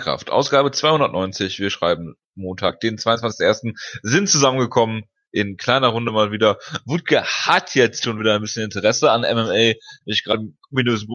[0.00, 0.30] Kraft.
[0.30, 1.58] Ausgabe 290.
[1.60, 3.74] Wir schreiben Montag, den 22.01.
[4.02, 6.58] sind zusammengekommen in kleiner Runde mal wieder.
[6.84, 9.74] Wutke hat jetzt schon wieder ein bisschen Interesse an MMA,
[10.04, 11.12] wie ich gerade im ominösen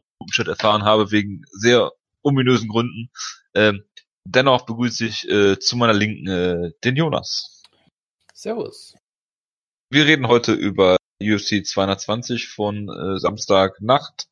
[0.48, 1.92] erfahren habe, wegen sehr
[2.24, 3.10] ominösen Gründen.
[3.54, 3.84] Ähm,
[4.26, 7.64] dennoch begrüße ich äh, zu meiner Linken äh, den Jonas.
[8.34, 8.96] Servus.
[9.92, 14.28] Wir reden heute über UFC 220 von äh, Samstag Nacht.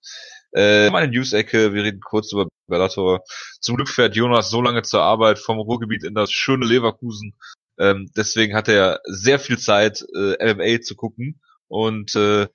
[0.56, 3.24] Äh, meine News-Ecke, wir reden kurz über Bellator.
[3.60, 7.36] Zum Glück fährt Jonas so lange zur Arbeit vom Ruhrgebiet in das schöne Leverkusen.
[7.80, 12.48] Ähm, deswegen hat er sehr viel Zeit, äh, MMA zu gucken und äh,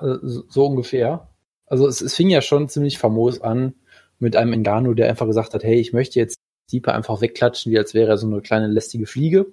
[0.00, 1.28] äh, so ungefähr.
[1.66, 3.74] Also es, es fing ja schon ziemlich famos an
[4.18, 6.36] mit einem Engano, der einfach gesagt hat, hey, ich möchte jetzt
[6.70, 9.46] Diepe einfach wegklatschen, wie als wäre er so eine kleine lästige Fliege.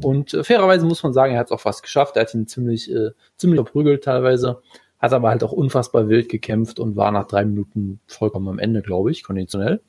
[0.00, 2.16] Und äh, fairerweise muss man sagen, er hat es auch fast geschafft.
[2.16, 4.62] Er hat ihn ziemlich, äh, ziemlich verprügelt teilweise,
[4.98, 8.82] hat aber halt auch unfassbar wild gekämpft und war nach drei Minuten vollkommen am Ende,
[8.82, 9.80] glaube ich, konditionell.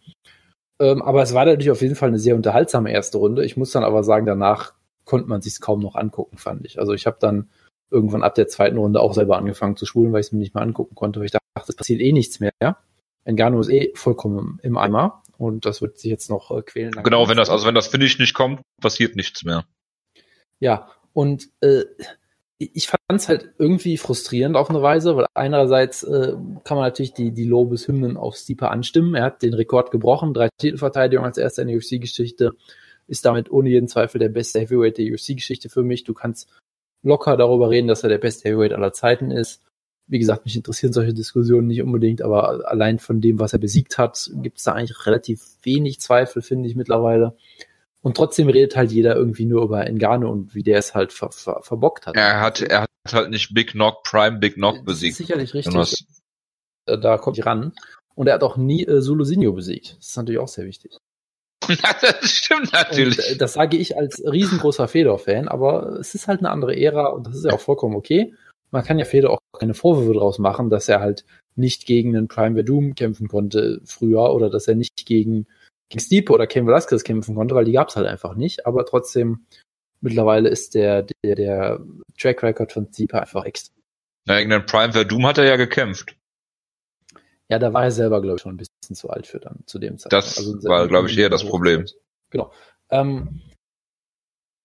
[0.79, 3.45] Ähm, aber es war natürlich auf jeden Fall eine sehr unterhaltsame erste Runde.
[3.45, 4.73] Ich muss dann aber sagen, danach
[5.05, 6.79] konnte man sich kaum noch angucken, fand ich.
[6.79, 7.49] Also ich habe dann
[7.93, 10.55] irgendwann ab der zweiten Runde auch selber angefangen zu schulen, weil ich es mir nicht
[10.55, 12.51] mehr angucken konnte, weil ich dachte, es passiert eh nichts mehr.
[13.23, 16.91] Engano ist eh vollkommen im Eimer und das wird sich jetzt noch äh, quälen.
[17.03, 19.65] Genau, wenn das, also wenn das Finish nicht kommt, passiert nichts mehr.
[20.59, 21.83] Ja, und äh,
[22.57, 26.33] ich fand es halt irgendwie frustrierend auf eine Weise, weil einerseits äh,
[26.63, 29.15] kann man natürlich die, die Lobeshymnen auf Stipe anstimmen.
[29.15, 32.53] Er hat den Rekord gebrochen, drei Titelverteidigungen als erster in der UFC-Geschichte,
[33.07, 36.03] ist damit ohne jeden Zweifel der beste Heavyweight der UFC-Geschichte für mich.
[36.03, 36.49] Du kannst
[37.03, 39.61] locker darüber reden, dass er der beste Heavyweight aller Zeiten ist.
[40.07, 43.97] Wie gesagt, mich interessieren solche Diskussionen nicht unbedingt, aber allein von dem, was er besiegt
[43.97, 47.37] hat, gibt es da eigentlich relativ wenig Zweifel, finde ich mittlerweile.
[48.01, 51.31] Und trotzdem redet halt jeder irgendwie nur über Engano und wie der es halt ver
[51.31, 52.17] ver verbockt hat.
[52.17, 55.15] Er hat, er hat halt nicht Big Knock, Prime Big Knock besiegt.
[55.15, 55.73] sicherlich richtig.
[55.73, 56.03] Was?
[56.85, 57.71] Da kommt ich ran.
[58.15, 59.95] Und er hat auch nie äh, Sulusinho besiegt.
[59.97, 60.97] Das ist natürlich auch sehr wichtig.
[62.01, 63.17] das stimmt natürlich.
[63.17, 67.07] Und, äh, das sage ich als riesengroßer Fedor-Fan, aber es ist halt eine andere Ära
[67.07, 68.33] und das ist ja auch vollkommen okay.
[68.71, 71.25] Man kann ja Fedor auch keine Vorwürfe draus machen, dass er halt
[71.55, 75.45] nicht gegen einen Prime Verdum kämpfen konnte früher oder dass er nicht gegen,
[75.89, 78.65] gegen Stipe oder Ken Velasquez kämpfen konnte, weil die gab es halt einfach nicht.
[78.65, 79.45] Aber trotzdem,
[80.01, 81.79] mittlerweile ist der, der, der
[82.19, 83.75] Track Record von Stipe einfach extrem.
[84.25, 86.15] Na, gegen den Prime Verdum hat er ja gekämpft.
[87.53, 89.77] Ja, da war er selber, glaube ich, schon ein bisschen zu alt für dann zu
[89.77, 90.25] dem Zeitpunkt.
[90.25, 91.85] Das also war, glaube ich, eher das Problem.
[92.31, 92.51] Genau.
[92.89, 93.41] Ähm,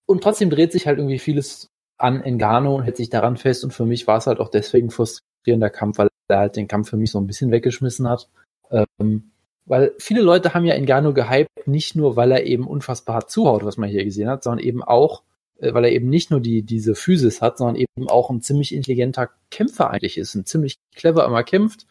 [0.07, 1.69] und trotzdem dreht sich halt irgendwie vieles
[1.99, 3.63] an Engano und hält sich daran fest.
[3.63, 6.89] Und für mich war es halt auch deswegen frustrierender Kampf, weil er halt den Kampf
[6.89, 8.31] für mich so ein bisschen weggeschmissen hat.
[8.71, 9.33] Ähm,
[9.67, 13.67] weil viele Leute haben ja Engano gehypt, nicht nur, weil er eben unfassbar hart zuhaut,
[13.67, 15.25] was man hier gesehen hat, sondern eben auch,
[15.59, 18.75] äh, weil er eben nicht nur die, diese Physis hat, sondern eben auch ein ziemlich
[18.75, 21.87] intelligenter Kämpfer eigentlich ist, ein ziemlich clever immer kämpft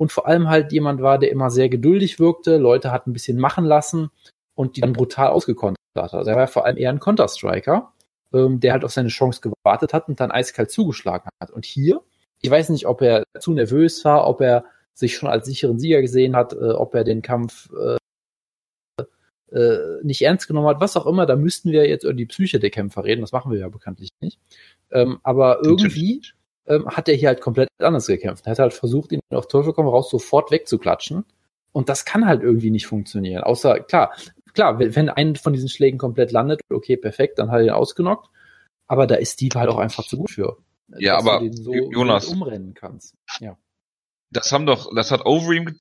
[0.00, 3.38] und vor allem halt jemand war, der immer sehr geduldig wirkte, Leute hat ein bisschen
[3.38, 4.08] machen lassen
[4.54, 6.14] und die dann brutal ausgekontert hat.
[6.14, 7.92] Also er war vor allem eher ein Counter-Striker,
[8.32, 11.50] ähm, der halt auf seine Chance gewartet hat und dann eiskalt zugeschlagen hat.
[11.50, 12.00] Und hier,
[12.40, 14.64] ich weiß nicht, ob er zu nervös war, ob er
[14.94, 17.98] sich schon als sicheren Sieger gesehen hat, äh, ob er den Kampf äh,
[19.54, 22.58] äh, nicht ernst genommen hat, was auch immer, da müssten wir jetzt über die Psyche
[22.58, 24.38] der Kämpfer reden, das machen wir ja bekanntlich nicht.
[24.92, 26.22] Ähm, aber irgendwie
[26.70, 28.46] ähm, hat er hier halt komplett anders gekämpft.
[28.46, 31.24] Er hat halt versucht, ihn auf Teufel komm raus sofort wegzuklatschen.
[31.72, 33.42] Und das kann halt irgendwie nicht funktionieren.
[33.42, 34.14] Außer, klar,
[34.54, 38.28] klar, wenn einen von diesen Schlägen komplett landet, okay, perfekt, dann hat er ihn ausgenockt.
[38.88, 40.58] Aber da ist Steve halt auch einfach zu gut für.
[40.96, 43.14] Ja, aber so, Jonas, so umrennen kannst.
[43.40, 43.56] Ja.
[44.32, 45.76] Das haben doch, das hat Overeem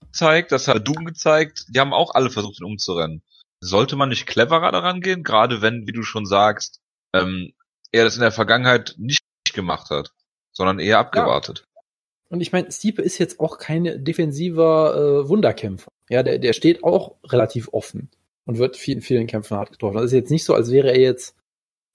[0.00, 3.22] gezeigt, das hat Doom gezeigt, die haben auch alle versucht, ihn umzurennen.
[3.60, 6.80] Sollte man nicht cleverer daran gehen, gerade wenn, wie du schon sagst,
[7.14, 7.52] ähm,
[7.90, 10.12] er das in der Vergangenheit nicht gemacht hat,
[10.58, 11.64] sondern eher abgewartet.
[11.64, 11.82] Ja.
[12.30, 15.88] Und ich meine, Stiepe ist jetzt auch kein defensiver äh, Wunderkämpfer.
[16.10, 18.10] Ja, der, der steht auch relativ offen
[18.44, 19.94] und wird vielen, vielen Kämpfen hart getroffen.
[19.94, 21.36] Das ist jetzt nicht so, als wäre er jetzt,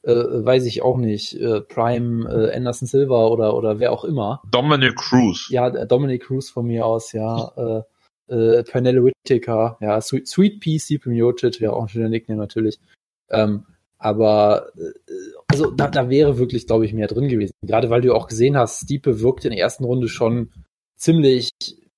[0.04, 4.42] äh, weiß ich auch nicht, äh, Prime äh, Anderson Silva oder, oder wer auch immer.
[4.50, 5.50] Dominic Cruz.
[5.50, 7.83] Ja, Dominic Cruz von mir aus, ja.
[8.30, 12.39] äh, äh, Pernelle Whittaker, ja, Sweet, Sweet Pea, Stiepe Miocic, ja, auch ein schöner Nickname
[12.39, 12.80] natürlich.
[13.30, 13.66] Ähm,
[14.04, 15.14] aber äh,
[15.48, 17.54] also da, da wäre wirklich, glaube ich, mehr drin gewesen.
[17.62, 20.52] Gerade weil du auch gesehen hast, Stiepe wirkte in der ersten Runde schon
[20.98, 21.52] ziemlich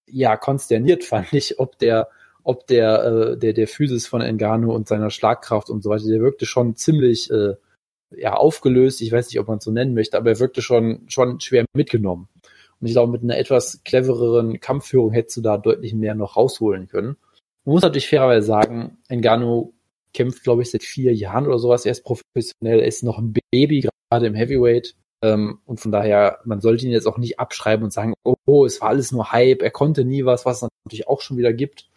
[0.08, 2.10] ja konsterniert, fand ich, ob der
[2.44, 6.22] ob der äh, der der Physis von Engano und seiner Schlagkraft und so weiter, der
[6.22, 7.56] wirkte schon ziemlich äh,
[8.16, 9.02] ja aufgelöst.
[9.02, 11.66] Ich weiß nicht, ob man es so nennen möchte, aber er wirkte schon schon schwer
[11.74, 12.30] mitgenommen.
[12.80, 16.88] Und ich glaube, mit einer etwas clevereren Kampfführung hättest du da deutlich mehr noch rausholen
[16.88, 17.18] können.
[17.64, 19.74] Man muss natürlich fairerweise sagen, Engano
[20.16, 22.80] kämpft, glaube ich, seit vier Jahren oder sowas erst professionell.
[22.80, 24.96] Er ist noch ein Baby, gerade im Heavyweight.
[25.22, 28.66] Ähm, und von daher, man sollte ihn jetzt auch nicht abschreiben und sagen, oh, oh,
[28.66, 31.54] es war alles nur Hype, er konnte nie was, was es natürlich auch schon wieder
[31.54, 31.90] gibt.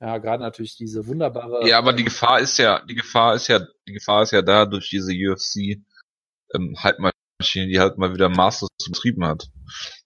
[0.00, 1.66] Ja, gerade natürlich diese wunderbare.
[1.66, 4.66] Ja, aber die Gefahr ist ja, die Gefahr ist ja, die Gefahr ist ja da
[4.66, 5.80] durch diese UFC
[6.54, 9.48] ähm, Hype-Maschine, die halt mal wieder maßlos betrieben hat.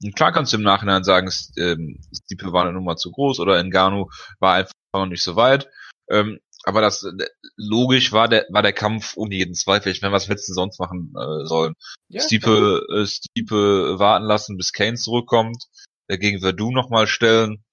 [0.03, 3.59] Und klar kannst du im Nachhinein sagen, ähm, Stipe war eine Nummer zu groß oder
[3.59, 5.69] Engano war einfach noch nicht so weit.
[6.09, 7.27] Ähm, aber das äh,
[7.57, 9.93] logisch war der war der Kampf ohne jeden Zweifel.
[9.93, 11.75] Ich meine, was hättest du sonst machen äh, sollen?
[12.09, 15.65] Ja, Stiepe, äh, Stiepe warten lassen, bis Kane zurückkommt,
[16.09, 17.65] äh, gegen Verdun nochmal stellen.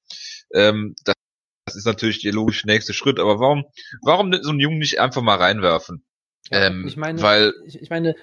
[0.54, 1.16] Ähm, das,
[1.66, 3.20] das ist natürlich der logische nächste Schritt.
[3.20, 3.66] Aber warum
[4.02, 6.06] warum so einen Jungen nicht einfach mal reinwerfen?
[6.52, 8.16] Ähm, ich meine, weil ich, ich meine,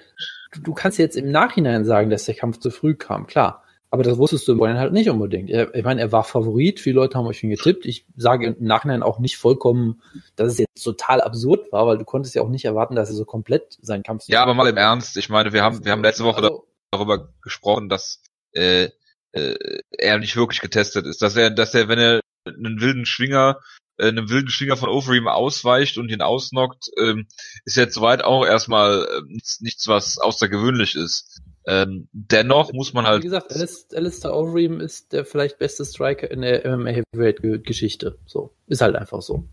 [0.51, 3.27] du, du kannst jetzt im Nachhinein sagen, dass der Kampf zu früh kam.
[3.27, 3.64] Klar,
[3.95, 5.49] aber das wusstest du im Vorhinein halt nicht unbedingt.
[5.49, 7.85] Ich meine, er war Favorit, viele Leute haben euch ihn getippt.
[7.85, 10.01] Ich sage im Nachhinein auch nicht vollkommen,
[10.35, 13.15] dass es jetzt total absurd war, weil du konntest ja auch nicht erwarten, dass er
[13.15, 14.25] so komplett seinen Kampf.
[14.27, 15.15] Ja, aber mal im Ernst.
[15.15, 18.21] Ich meine, wir haben, wir haben letzte Woche also, darüber gesprochen, dass
[18.51, 18.89] äh,
[19.31, 21.21] äh, er nicht wirklich getestet ist.
[21.21, 23.61] Dass er, dass er, wenn er einen wilden Schwinger
[23.97, 27.27] äh, einem wilden Schwinger von Overeem ausweicht und ihn ausnockt, ähm,
[27.63, 31.41] ist jetzt soweit auch erstmal äh, nichts, nichts, was außergewöhnlich ist.
[31.67, 33.23] Ähm, dennoch muss man halt.
[33.23, 33.53] Wie gesagt,
[33.93, 38.17] Alistair, Overeem ist der vielleicht beste Striker in der MMA Heavyweight Geschichte.
[38.25, 38.53] So.
[38.67, 39.45] Ist halt einfach so.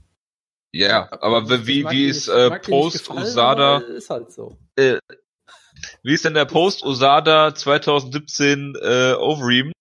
[0.72, 3.78] Ja, aber wie, wie ist äh, Post Usada?
[3.78, 4.56] Ist halt so.
[4.76, 4.98] Äh,
[6.02, 9.72] wie ist denn der Post Usada 2017 äh, Overeem?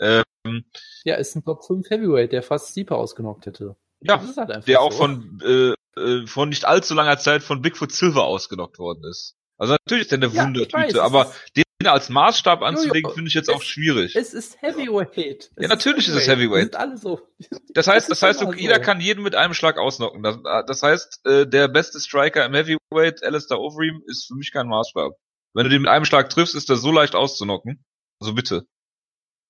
[0.00, 0.64] Ähm,
[1.04, 3.76] ja, ist ein Top 5 Heavyweight, der fast Sieper ausgenockt hätte.
[4.00, 8.24] Ja, halt der auch von, äh, äh, von nicht allzu langer Zeit von Bigfoot Silver
[8.24, 9.36] ausgenockt worden ist.
[9.56, 11.32] Also natürlich ist der eine ja, Wundertüte, aber
[11.80, 14.16] den als Maßstab anzulegen, finde ich jetzt auch schwierig.
[14.16, 15.50] Es ist Heavyweight.
[15.56, 16.62] Es ja, natürlich ist, ist es Heavyweight.
[16.62, 17.20] Sind alle so.
[17.74, 18.80] Das heißt, das, heißt, okay, jeder so.
[18.80, 20.22] kann jeden mit einem Schlag ausnocken.
[20.22, 24.68] Das, das heißt, äh, der beste Striker im Heavyweight, Alistair Overeem, ist für mich kein
[24.68, 25.12] Maßstab.
[25.54, 27.84] Wenn du den mit einem Schlag triffst, ist der so leicht auszunocken.
[28.20, 28.66] Also bitte.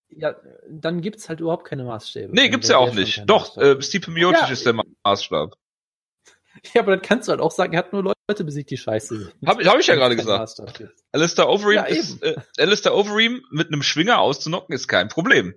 [0.08, 0.36] Ja,
[0.70, 2.32] dann gibt's halt überhaupt keine Maßstäbe.
[2.32, 3.24] Nee, gibt's ja auch nicht.
[3.26, 4.74] Doch, äh, Stipe Miocic ja, ist der
[5.04, 5.54] Maßstab.
[6.74, 9.18] Ja, aber dann kannst du halt auch sagen, er hat nur Leute besiegt, die scheiße
[9.18, 9.34] sind.
[9.46, 10.60] Hab, hab ich ja gerade gesagt.
[11.12, 15.54] Alistair Overeem, ja, ist, äh, Alistair Overeem mit einem Schwinger auszunocken ist kein Problem.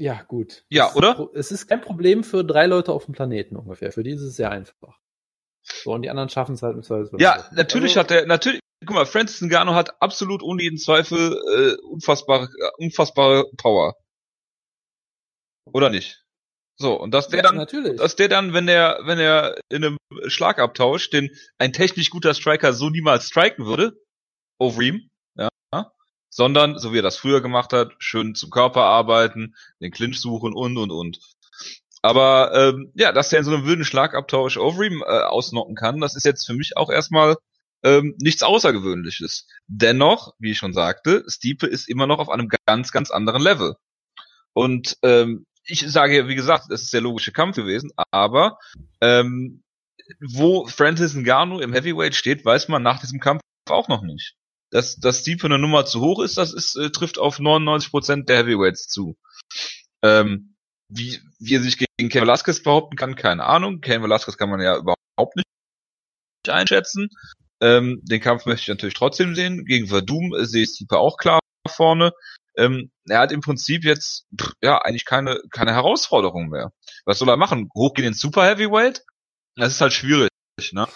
[0.00, 0.64] Ja, gut.
[0.68, 1.28] Ja, oder?
[1.34, 3.90] Es ist kein Problem für drei Leute auf dem Planeten ungefähr.
[3.90, 4.98] Für die ist es sehr einfach.
[5.62, 7.20] So, und die anderen schaffen es halt im Zweifel.
[7.20, 11.32] Ja, natürlich also, hat er, natürlich, guck mal, Francis Ngannou hat absolut ohne jeden Zweifel
[11.32, 13.96] äh, unfassbare, äh, unfassbare Power.
[15.72, 16.24] Oder nicht?
[16.80, 17.96] So, und dass der ja, dann, natürlich.
[17.96, 22.72] dass der dann, wenn er, wenn er in einem Schlagabtausch, den ein technisch guter Striker
[22.72, 24.00] so niemals striken würde,
[24.58, 25.48] Overeem, ja,
[26.30, 30.54] sondern, so wie er das früher gemacht hat, schön zum Körper arbeiten, den Clinch suchen
[30.54, 31.18] und, und, und.
[32.00, 36.14] Aber, ähm, ja, dass der in so einem wilden Schlagabtausch Overeem äh, ausnocken kann, das
[36.14, 37.36] ist jetzt für mich auch erstmal
[37.82, 39.48] ähm, nichts Außergewöhnliches.
[39.66, 43.74] Dennoch, wie ich schon sagte, Stiepe ist immer noch auf einem ganz, ganz anderen Level.
[44.52, 48.58] Und ähm, ich sage, wie gesagt, es ist der logische Kampf gewesen, aber
[49.00, 49.62] ähm,
[50.20, 54.34] wo Francis Ngannou im Heavyweight steht, weiß man nach diesem Kampf auch noch nicht.
[54.70, 58.24] Dass, dass die für eine Nummer zu hoch ist, das ist, äh, trifft auf 99%
[58.24, 59.16] der Heavyweights zu.
[60.02, 60.54] Ähm,
[60.88, 63.80] wie, wie er sich gegen Ken Velasquez behaupten kann, keine Ahnung.
[63.80, 65.46] Ken Velasquez kann man ja überhaupt nicht
[66.48, 67.10] einschätzen.
[67.60, 69.64] Ähm, den Kampf möchte ich natürlich trotzdem sehen.
[69.66, 72.12] Gegen Verdum äh, sehe ich Stipe auch klar vorne.
[72.58, 76.72] Ähm, er hat im Prinzip jetzt pff, ja eigentlich keine keine Herausforderung mehr.
[77.04, 77.70] Was soll er machen?
[77.74, 79.04] Hochgehen ins Super Heavyweight?
[79.56, 80.28] Das ist halt schwierig.
[80.72, 80.86] Ne?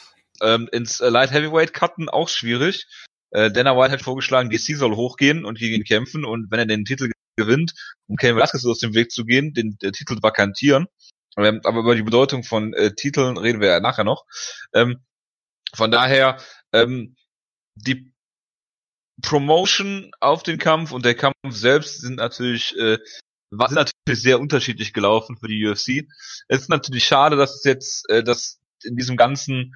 [0.43, 2.87] Ähm, ins äh, Light Heavyweight cutten auch schwierig.
[3.31, 6.67] Äh, Dana White hat vorgeschlagen, DC soll hochgehen und gegen ihn kämpfen und wenn er
[6.67, 7.73] den Titel gewinnt,
[8.09, 10.87] um Cain Velasquez aus dem Weg zu gehen, den, den Titel vakantieren.
[11.39, 14.27] Ähm, aber über die Bedeutung von äh, Titeln reden wir ja nachher noch.
[14.75, 15.03] Ähm,
[15.75, 16.39] von daher,
[16.73, 17.17] ähm,
[17.75, 18.12] die
[19.23, 22.99] Promotion auf den Kampf und der Kampf selbst sind natürlich, äh,
[23.51, 26.07] sind natürlich sehr unterschiedlich gelaufen für die UFC.
[26.49, 29.75] Es ist natürlich schade, dass es jetzt, äh, dass in diesem ganzen,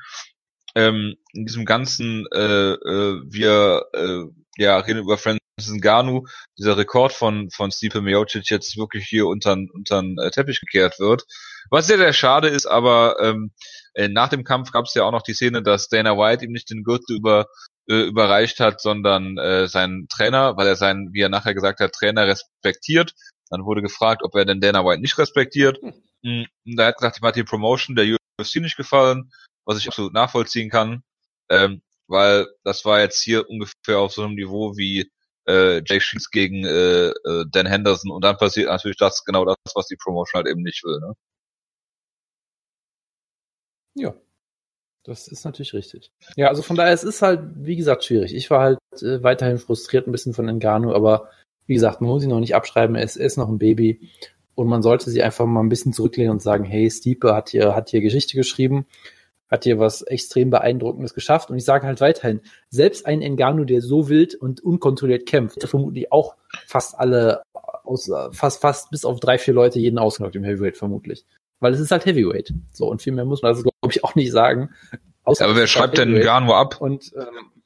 [0.75, 4.25] ähm, in diesem ganzen, äh, äh, wir äh,
[4.59, 6.27] ja reden über Francis Ngannou,
[6.59, 11.25] dieser Rekord von von Stipe Miocic jetzt wirklich hier unter unter äh, Teppich gekehrt wird.
[11.71, 13.53] Was sehr sehr schade ist, aber ähm,
[13.95, 16.53] äh, nach dem Kampf gab es ja auch noch die Szene, dass Dana White ihm
[16.53, 17.47] nicht den Gürtel über
[17.89, 21.93] äh, überreicht hat, sondern äh, seinen Trainer, weil er seinen, wie er nachher gesagt hat,
[21.93, 23.15] Trainer respektiert.
[23.51, 25.81] Dann wurde gefragt, ob er denn Dana White nicht respektiert.
[26.23, 26.47] Mhm.
[26.67, 29.31] Und da hat gesagt, ihm hat die Promotion der UFC nicht gefallen,
[29.65, 31.03] was ich absolut nachvollziehen kann,
[31.51, 35.11] ähm, weil das war jetzt hier ungefähr auf so einem Niveau wie
[35.49, 39.57] äh, Jake Sheets gegen äh, äh, Dan Henderson und dann passiert natürlich das genau das,
[39.75, 40.99] was die Promotion halt eben nicht will.
[41.01, 41.15] Ne?
[43.95, 44.15] Ja,
[45.07, 46.11] das ist natürlich richtig.
[46.37, 48.35] Ja, also von daher, es ist halt, wie gesagt, schwierig.
[48.35, 51.31] Ich war halt äh, weiterhin frustriert ein bisschen von Engano, aber
[51.67, 54.11] wie gesagt, man muss ihn noch nicht abschreiben, er ist, noch ein Baby
[54.55, 57.75] und man sollte sich einfach mal ein bisschen zurücklehnen und sagen, hey, Stiepe hat hier,
[57.75, 58.87] hat hier Geschichte geschrieben,
[59.49, 63.83] hat hier was extrem Beeindruckendes geschafft und ich sage halt weiterhin, selbst ein Engano, der
[63.83, 66.35] so wild und unkontrolliert kämpft, vermutlich auch
[66.67, 67.43] fast alle,
[67.85, 71.25] aus, fast, fast bis auf drei, vier Leute jeden ausgenockt im Heavyweight vermutlich.
[71.61, 72.53] Weil es ist halt Heavyweight.
[72.73, 74.75] So, und viel mehr muss man also, glaube ich, auch nicht sagen.
[75.25, 76.81] Außer aber wer schreibt denn Garno ab?
[76.81, 77.63] Und ähm,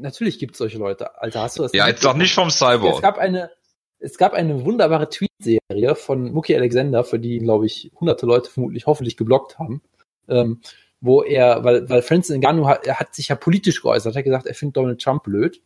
[0.00, 1.20] natürlich gibt es solche Leute.
[1.20, 1.72] Alter, hast du das?
[1.72, 2.96] Ja, jetzt doch nicht vom Cyborg.
[2.96, 3.50] Es gab eine,
[3.98, 8.86] es gab eine wunderbare Tweet-Serie von Mookie Alexander, für die, glaube ich, hunderte Leute vermutlich
[8.86, 9.82] hoffentlich geblockt haben.
[10.28, 10.60] Ähm,
[11.00, 14.46] wo er, weil, weil Francis Ngannou hat, er hat sich ja politisch geäußert, hat gesagt,
[14.46, 15.62] er findet Donald Trump blöd.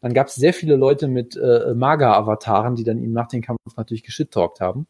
[0.00, 3.58] Dann gab es sehr viele Leute mit äh, Maga-Avataren, die dann ihm nach dem Kampf
[3.76, 4.86] natürlich geschittalkt haben.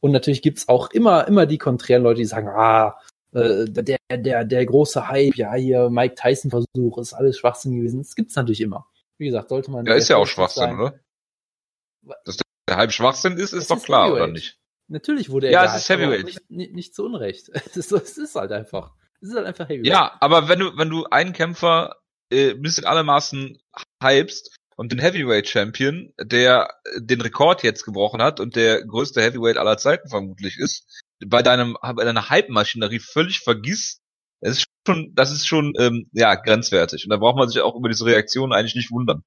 [0.00, 2.98] Und natürlich gibt's auch immer, immer die konträren Leute, die sagen, ah,
[3.32, 7.98] äh, der, der, der große Hype, ja, hier Mike Tyson-Versuch, ist alles Schwachsinn gewesen.
[7.98, 8.86] Das gibt's natürlich immer.
[9.18, 9.84] Wie gesagt, sollte man.
[9.86, 10.80] Ja, ist ja auch Schwachsinn, sein.
[10.80, 11.00] oder?
[12.24, 12.38] Dass
[12.68, 14.58] der Hype Schwachsinn ist, ist es doch klar, oder nicht?
[14.86, 15.52] Natürlich wurde er.
[15.52, 16.24] Ja, es ist Heavyweight.
[16.24, 17.48] Nicht, nicht, nicht zu Unrecht.
[17.66, 18.94] Es ist, es ist halt einfach.
[19.20, 19.86] Es ist halt einfach Heavyweight.
[19.86, 21.96] Ja, aber wenn du, wenn du einen Kämpfer
[22.30, 23.58] äh, bis in alle Maßen
[24.02, 29.56] hypst und den Heavyweight Champion, der den Rekord jetzt gebrochen hat und der größte Heavyweight
[29.56, 34.00] aller Zeiten vermutlich ist, bei deinem bei deiner Hype-Maschinerie völlig vergisst,
[34.40, 37.04] das ist schon, das ist schon ähm, ja grenzwertig.
[37.04, 39.24] Und da braucht man sich auch über diese Reaktion eigentlich nicht wundern.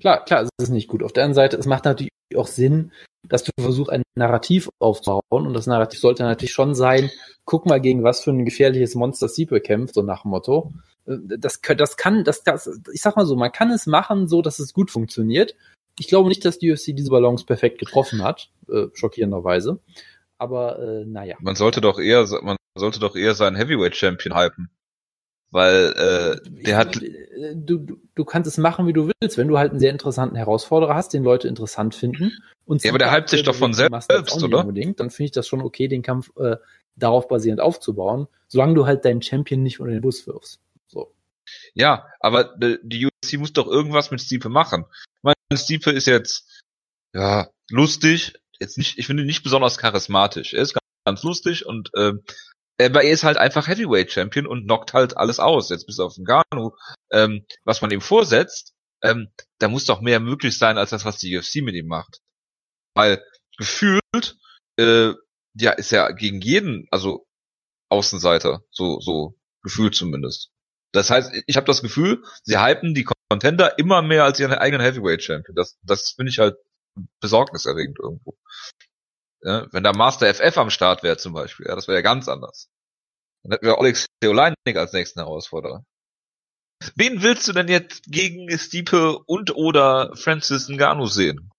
[0.00, 1.02] Klar, klar, es ist nicht gut.
[1.02, 2.92] Auf der anderen Seite, es macht natürlich auch Sinn,
[3.28, 5.22] dass du versuchst, ein Narrativ aufzubauen.
[5.48, 7.10] Und das Narrativ sollte natürlich schon sein,
[7.44, 10.72] guck mal, gegen was für ein gefährliches Monster Siepe kämpft, so nach dem Motto.
[11.08, 14.42] Äh, das, das kann, das, das, ich sag mal so, man kann es machen, so
[14.42, 15.54] dass es gut funktioniert.
[15.98, 19.80] Ich glaube nicht, dass die UFC diese Balance perfekt getroffen hat, äh, schockierenderweise.
[20.38, 21.36] Aber äh, naja.
[21.40, 24.70] Man sollte doch eher, man sollte doch eher seinen Heavyweight Champion hypen.
[25.50, 27.02] Weil äh, der hat.
[27.02, 29.90] Äh, du, du, du kannst es machen, wie du willst, wenn du halt einen sehr
[29.90, 32.32] interessanten Herausforderer hast, den Leute interessant finden.
[32.66, 34.10] Und ja, aber der hypt sich doch von selbst,
[34.42, 34.60] oder?
[34.60, 36.56] Unbedingt, dann finde ich das schon okay, den Kampf äh,
[36.96, 40.60] darauf basierend aufzubauen, solange du halt deinen Champion nicht unter den Bus wirfst.
[41.74, 44.84] Ja, aber die UFC muss doch irgendwas mit Stipe machen.
[44.90, 46.62] Ich meine, Stipe ist jetzt
[47.14, 50.54] ja lustig, jetzt nicht, ich finde nicht besonders charismatisch.
[50.54, 52.12] Er ist ganz lustig und äh,
[52.80, 56.14] aber er ist halt einfach Heavyweight Champion und knockt halt alles aus, jetzt bis auf
[56.14, 56.72] den Ganu.
[57.10, 61.18] Ähm, was man ihm vorsetzt, ähm, da muss doch mehr möglich sein als das, was
[61.18, 62.20] die UFC mit ihm macht.
[62.94, 63.22] Weil
[63.56, 64.38] gefühlt,
[64.76, 65.12] äh,
[65.54, 67.26] ja, ist ja gegen jeden, also
[67.90, 70.50] Außenseiter, so, so gefühlt zumindest.
[70.98, 74.84] Das heißt, ich habe das Gefühl, sie hypen die Contender immer mehr als ihren eigenen
[74.84, 75.54] Heavyweight Champion.
[75.54, 76.56] Das, das finde ich halt
[77.20, 78.36] besorgniserregend irgendwo.
[79.42, 82.26] Ja, wenn da Master FF am Start wäre zum Beispiel, ja, das wäre ja ganz
[82.26, 82.68] anders.
[83.44, 85.84] Dann hätten wir Alex Oleinik als nächsten Herausforderer.
[86.96, 91.52] Wen willst du denn jetzt gegen Stipe und oder Francis Ngannou sehen?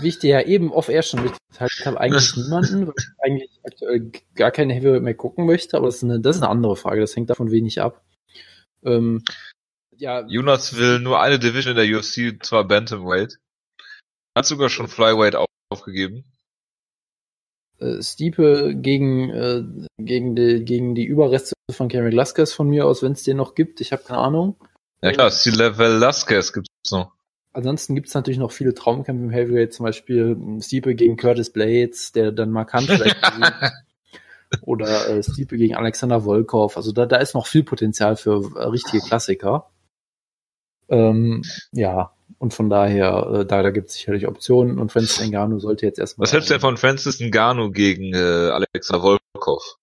[0.00, 3.60] Wie ich dir ja eben off air schon mitgeteilt habe, eigentlich niemanden, weil ich eigentlich
[3.64, 6.76] aktuell gar keine Heavyweight mehr gucken möchte, aber das ist, eine, das ist eine andere
[6.76, 8.04] Frage, das hängt davon wenig ab.
[8.84, 9.24] Ähm,
[9.96, 10.24] ja.
[10.28, 13.38] Jonas will nur eine Division in der UFC, zwar Bantamweight.
[14.36, 15.36] Hat sogar schon Flyweight
[15.70, 16.24] aufgegeben.
[17.78, 19.62] Äh, Stiepe gegen, äh,
[19.98, 23.54] gegen, die, gegen die Überreste von Cameron Velasquez von mir aus, wenn es den noch
[23.54, 23.80] gibt.
[23.80, 24.56] Ich habe keine Ahnung.
[25.02, 27.12] Ja klar, Stile Velasquez gibt's noch.
[27.54, 32.32] Ansonsten gibt's natürlich noch viele Traumkämpfe im Heavyweight, zum Beispiel Stiepe gegen Curtis Blades, der
[32.32, 33.16] dann markant vielleicht
[34.62, 36.76] oder äh, Stiepe gegen Alexander Volkov.
[36.76, 39.70] Also da, da ist noch viel Potenzial für äh, richtige Klassiker.
[40.88, 41.42] Ähm,
[41.72, 45.86] ja, Und von daher, äh, da, da gibt es sicherlich Optionen und Francis Ngannou sollte
[45.86, 46.26] jetzt erstmal.
[46.26, 48.18] Was hältst du denn von Francis Ngannou gegen äh,
[48.50, 49.78] Alexa Volkov?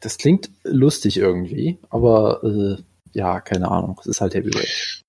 [0.00, 3.98] Das klingt lustig irgendwie, aber äh, ja, keine Ahnung.
[4.00, 5.04] Es ist halt Heavyweight.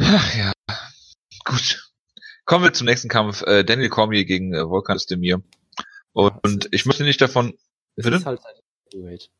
[0.00, 0.52] Ach ja,
[1.44, 1.90] gut.
[2.44, 3.42] Kommen wir zum nächsten Kampf.
[3.42, 5.42] Äh, Daniel Cormier gegen äh, Volkan Stemir.
[6.12, 7.58] Und, ja, und ich möchte nicht davon...
[7.96, 8.16] Es bitte?
[8.16, 8.40] ist halt
[8.92, 9.30] Heavyweight.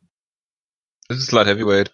[1.08, 1.92] Es ist Light Heavyweight.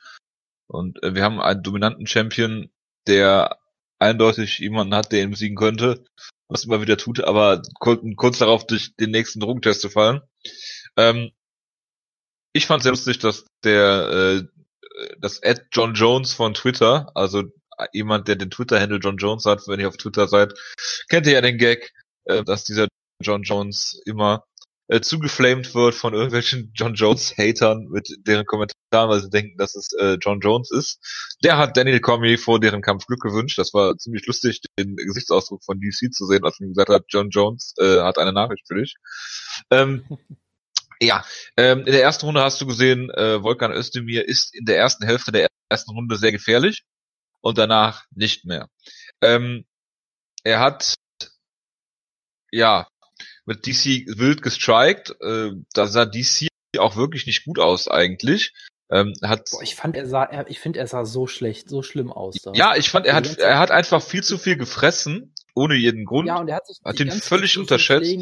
[0.66, 2.70] Und äh, wir haben einen dominanten Champion,
[3.06, 3.58] der
[3.98, 6.04] eindeutig jemanden hat, der ihn besiegen könnte,
[6.48, 10.20] was immer wieder tut, aber kurz darauf durch den nächsten Drogentest zu fallen.
[10.96, 11.30] Ähm,
[12.52, 14.53] ich fand sehr lustig, dass der äh,
[15.18, 17.44] das Ed John Jones von Twitter, also
[17.92, 20.54] jemand, der den Twitter-Handle John Jones hat, wenn ihr auf Twitter seid,
[21.08, 21.92] kennt ihr ja den Gag,
[22.24, 22.88] äh, dass dieser
[23.22, 24.44] John Jones immer
[24.88, 29.92] äh, zugeflamed wird von irgendwelchen John Jones-Hatern mit deren Kommentaren, weil sie denken, dass es
[29.98, 31.36] äh, John Jones ist.
[31.42, 33.58] Der hat Daniel Cormier vor deren Kampf Glück gewünscht.
[33.58, 37.30] Das war ziemlich lustig, den Gesichtsausdruck von DC zu sehen, als er gesagt hat, John
[37.30, 38.94] Jones äh, hat eine Nachricht für dich.
[39.70, 40.04] Ähm,
[41.00, 41.24] ja,
[41.56, 45.04] ähm, in der ersten Runde hast du gesehen, äh, Volkan Özdemir ist in der ersten
[45.04, 46.84] Hälfte der ersten Runde sehr gefährlich
[47.40, 48.68] und danach nicht mehr.
[49.20, 49.64] Ähm,
[50.44, 50.94] er hat
[52.50, 52.86] ja
[53.44, 55.14] mit DC wild gestrikt.
[55.20, 56.48] Äh, da sah DC
[56.78, 58.52] auch wirklich nicht gut aus eigentlich.
[58.90, 61.82] Ähm, hat Boah, ich fand er sah, er, ich finde er sah so schlecht, so
[61.82, 62.36] schlimm aus.
[62.42, 62.52] Da.
[62.54, 66.28] Ja, ich fand er hat, er hat einfach viel zu viel gefressen, ohne jeden Grund.
[66.28, 68.14] Ja, und er hat sich hat ihn völlig unterschätzt.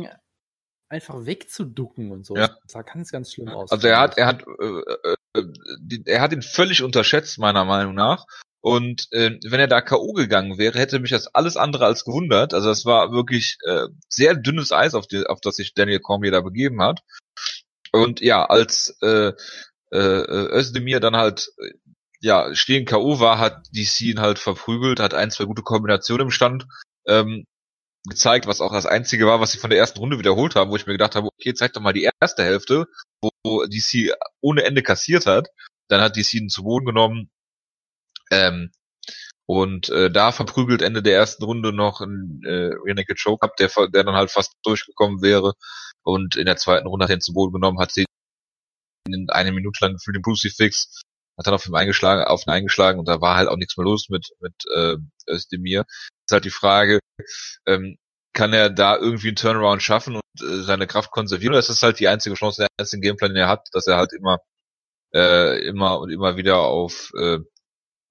[0.92, 2.36] Einfach wegzuducken und so.
[2.36, 2.48] Ja.
[2.48, 3.70] Das sah ganz, ganz schlimm aus.
[3.70, 5.44] Also er hat, er hat, äh, äh,
[5.80, 8.26] die, er hat ihn völlig unterschätzt meiner Meinung nach.
[8.60, 10.12] Und äh, wenn er da K.O.
[10.12, 12.54] gegangen wäre, hätte mich das alles andere als gewundert.
[12.54, 16.30] Also es war wirklich äh, sehr dünnes Eis, auf, die, auf das sich Daniel Cormier
[16.30, 17.00] da begeben hat.
[17.90, 19.32] Und ja, als äh,
[19.90, 21.50] äh, Özdemir dann halt
[22.20, 23.18] ja stehen K.O.
[23.18, 26.66] war, hat DC ihn halt verprügelt, hat ein, zwei gute Kombinationen im Stand
[27.06, 27.46] ähm,
[28.08, 30.76] gezeigt, was auch das einzige war, was sie von der ersten Runde wiederholt haben, wo
[30.76, 32.86] ich mir gedacht habe, okay, zeig doch mal die erste Hälfte,
[33.22, 35.48] wo DC ohne Ende kassiert hat.
[35.88, 37.30] Dann hat DC ihn zu Boden genommen,
[38.32, 38.70] ähm,
[39.46, 43.68] und äh, da verprügelt Ende der ersten Runde noch ein äh, Renegade Choke Up, der,
[43.88, 45.54] der dann halt fast durchgekommen wäre.
[46.02, 48.06] Und in der zweiten Runde hat er ihn zu Boden genommen, hat sie
[49.06, 51.02] in eine Minute lang für den Crucifix,
[51.36, 53.84] hat dann auf ihn eingeschlagen, auf ihn eingeschlagen und da war halt auch nichts mehr
[53.84, 54.96] los mit mit äh,
[55.28, 55.84] Özdemir.
[56.32, 57.00] Ist halt die Frage,
[57.66, 57.98] ähm,
[58.32, 61.52] kann er da irgendwie einen Turnaround schaffen und äh, seine Kraft konservieren?
[61.52, 63.98] Oder ist das halt die einzige Chance, der einzige Gameplan, den er hat, dass er
[63.98, 64.38] halt immer
[65.14, 67.40] äh, immer und immer wieder auf äh,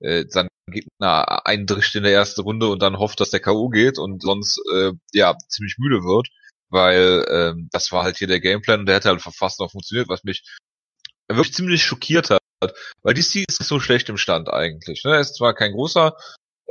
[0.01, 3.69] äh, seinen Gegner eindrischt in der ersten Runde und dann hofft, dass der K.O.
[3.69, 6.27] geht und sonst äh, ja ziemlich müde wird,
[6.69, 10.09] weil ähm, das war halt hier der Gameplan und der hätte halt fast noch funktioniert,
[10.09, 10.43] was mich
[11.27, 12.41] wirklich ziemlich schockiert hat,
[13.01, 15.03] weil DC ist so schlecht im Stand eigentlich.
[15.05, 15.13] Ne?
[15.13, 16.15] Er ist zwar kein großer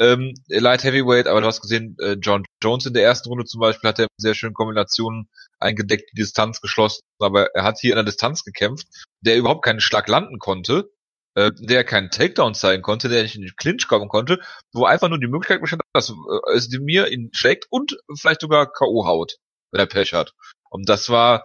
[0.00, 3.60] ähm, Light Heavyweight, aber du hast gesehen, äh, John Jones in der ersten Runde zum
[3.60, 7.96] Beispiel hat er sehr schön Kombinationen eingedeckt, die Distanz geschlossen, aber er hat hier in
[7.96, 8.88] der Distanz gekämpft,
[9.20, 10.90] der überhaupt keinen Schlag landen konnte
[11.36, 14.40] äh, der keinen Takedown zeigen konnte, der nicht in den Clinch kommen konnte,
[14.72, 18.72] wo einfach nur die Möglichkeit bestand, dass äh, es mir ihn schlägt und vielleicht sogar
[18.72, 19.06] K.O.
[19.06, 19.36] haut,
[19.70, 20.32] wenn er Pech hat.
[20.70, 21.44] Und das war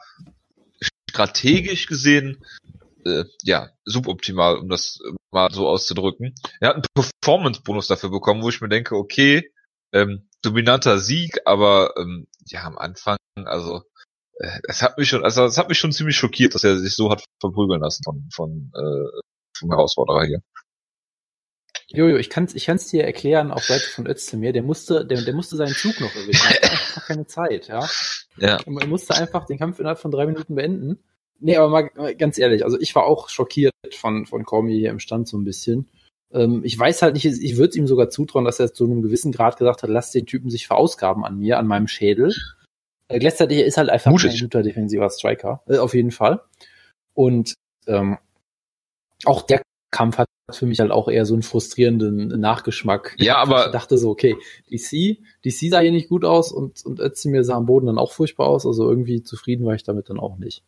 [1.08, 2.44] strategisch gesehen
[3.06, 5.00] äh, ja suboptimal, um das
[5.32, 6.36] mal so auszudrücken.
[6.60, 9.52] Er hat einen Performance-Bonus dafür bekommen, wo ich mir denke, okay,
[9.94, 13.84] ähm, dominanter Sieg, aber ähm, ja am Anfang, also
[14.40, 16.96] äh, es hat mich schon, also es hat mich schon ziemlich schockiert, dass er sich
[16.96, 19.22] so hat verprügeln lassen von von äh,
[19.58, 20.42] vom Herausforderer hier.
[21.88, 25.22] Jojo, ich kann es ich kann's dir erklären auf Seite von Özdemir, der musste, der,
[25.22, 26.48] der musste seinen Zug noch erwischen.
[26.48, 27.88] Er hat einfach keine Zeit, ja.
[28.38, 28.58] ja.
[28.66, 31.04] Er musste einfach den Kampf innerhalb von drei Minuten beenden.
[31.40, 35.00] Nee, aber mal ganz ehrlich, also ich war auch schockiert von, von Cormier hier im
[35.00, 35.90] Stand so ein bisschen.
[36.34, 39.02] Ähm, ich weiß halt nicht, ich würde es ihm sogar zutrauen, dass er zu einem
[39.02, 42.34] gewissen Grad gesagt hat, lass den Typen sich verausgaben an mir, an meinem Schädel.
[43.08, 44.34] Äh, gleichzeitig ist halt einfach Mutig.
[44.34, 46.42] ein guter defensiver Striker, äh, auf jeden Fall.
[47.14, 47.54] Und
[47.88, 48.18] ähm,
[49.26, 53.16] auch der Kampf hat für mich halt auch eher so einen frustrierenden Nachgeschmack.
[53.18, 54.36] Ja, aber ich dachte so, okay,
[54.70, 58.12] DC, DC sah hier nicht gut aus und und Özdemir sah am Boden dann auch
[58.12, 60.64] furchtbar aus, also irgendwie zufrieden war ich damit dann auch nicht.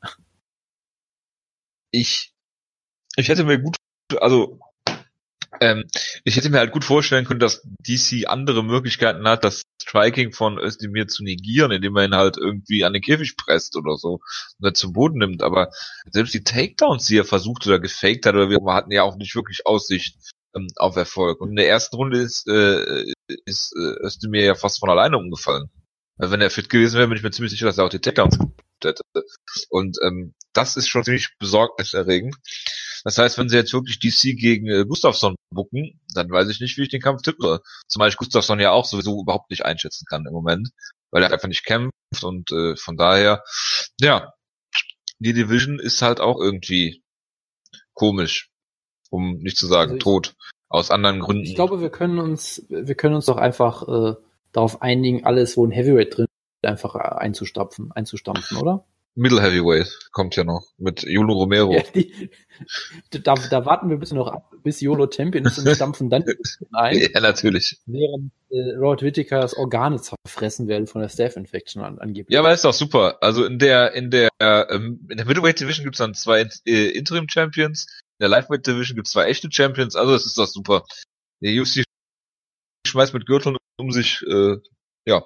[1.92, 2.34] Ich
[3.16, 3.76] ich hätte mir gut,
[4.20, 4.60] also
[5.60, 5.86] ähm,
[6.24, 10.60] ich hätte mir halt gut vorstellen können, dass DC andere Möglichkeiten hat, das Striking von
[10.60, 14.20] Özdemir zu negieren, indem er ihn halt irgendwie an den Käfig presst oder so
[14.60, 15.42] und er zum Boden nimmt.
[15.42, 15.72] Aber
[16.12, 19.36] selbst die Takedowns, die er versucht oder gefaked hat, oder wir hatten ja auch nicht
[19.36, 20.18] wirklich Aussicht
[20.56, 21.42] ähm, auf Erfolg.
[21.42, 23.06] Und in der ersten Runde ist, äh,
[23.46, 25.70] ist äh, Özdemir ja fast von alleine umgefallen.
[26.18, 28.38] Wenn er fit gewesen wäre, bin ich mir ziemlich sicher, dass er auch die Takedowns
[28.84, 29.02] hätte.
[29.70, 32.36] Und ähm, das ist schon ziemlich besorgniserregend.
[33.04, 36.78] Das heißt, wenn sie jetzt wirklich DC gegen äh, Gustafsson bucken, dann weiß ich nicht,
[36.78, 37.62] wie ich den Kampf tippe.
[37.88, 40.70] Zumal ich Gustafsson ja auch sowieso überhaupt nicht einschätzen kann im Moment,
[41.12, 41.94] weil er einfach nicht kämpft
[42.24, 43.44] und äh, von daher,
[44.02, 44.34] ja,
[45.20, 47.02] die Division ist halt auch irgendwie
[47.94, 48.50] komisch,
[49.10, 50.36] um nicht zu sagen Also ich- tot,
[50.70, 51.44] aus anderen Gründen.
[51.44, 54.16] Ich glaube, wir können uns, wir können uns doch einfach äh,
[54.52, 58.86] darauf einigen, alles, wo ein Heavyweight drin ist, einfach äh, einzustapfen, einzustampfen, oder?
[59.16, 61.74] Middle Heavyweight kommt ja noch mit Jolo Romero.
[61.74, 62.30] Ja, die,
[63.10, 66.36] da, da warten wir bitte noch ab, bis YOLO Champion ist und stampfen dann die
[66.74, 67.80] ein, Ja, natürlich.
[67.88, 72.34] während äh, Robert Whittaker's Organe zerfressen werden von der Staph-Infection an, angeblich.
[72.34, 73.18] Ja, aber ist doch super.
[73.22, 77.28] Also in der in der ähm, in der Middleweight Division gibt's dann zwei äh, Interim
[77.28, 77.88] Champions,
[78.20, 79.96] in der Lightweight Division gibt's zwei echte Champions.
[79.96, 80.84] Also das ist doch super.
[81.42, 81.84] Der UFC
[82.88, 84.24] schmeißt mit Gürteln um sich.
[84.28, 84.58] Äh,
[85.06, 85.24] ja,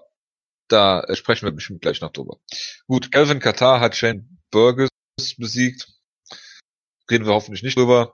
[0.71, 2.37] da sprechen wir bestimmt gleich noch drüber.
[2.87, 4.89] Gut, Calvin Katar hat Shane Burgess
[5.37, 5.87] besiegt.
[7.09, 8.13] Reden wir hoffentlich nicht drüber.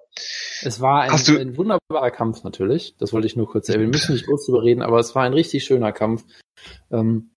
[0.64, 2.96] Es war ein, ein wunderbarer Kampf natürlich.
[2.98, 3.94] Das wollte ich nur kurz erwähnen.
[3.94, 6.26] Wir müssen nicht groß drüber reden, aber es war ein richtig schöner Kampf.
[6.92, 7.30] Ähm,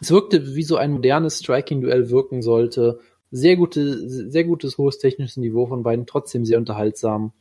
[0.00, 3.00] es wirkte wie so ein modernes Striking-Duell wirken sollte.
[3.30, 7.32] Sehr gute, sehr gutes hohes technisches Niveau von beiden, trotzdem sehr unterhaltsam.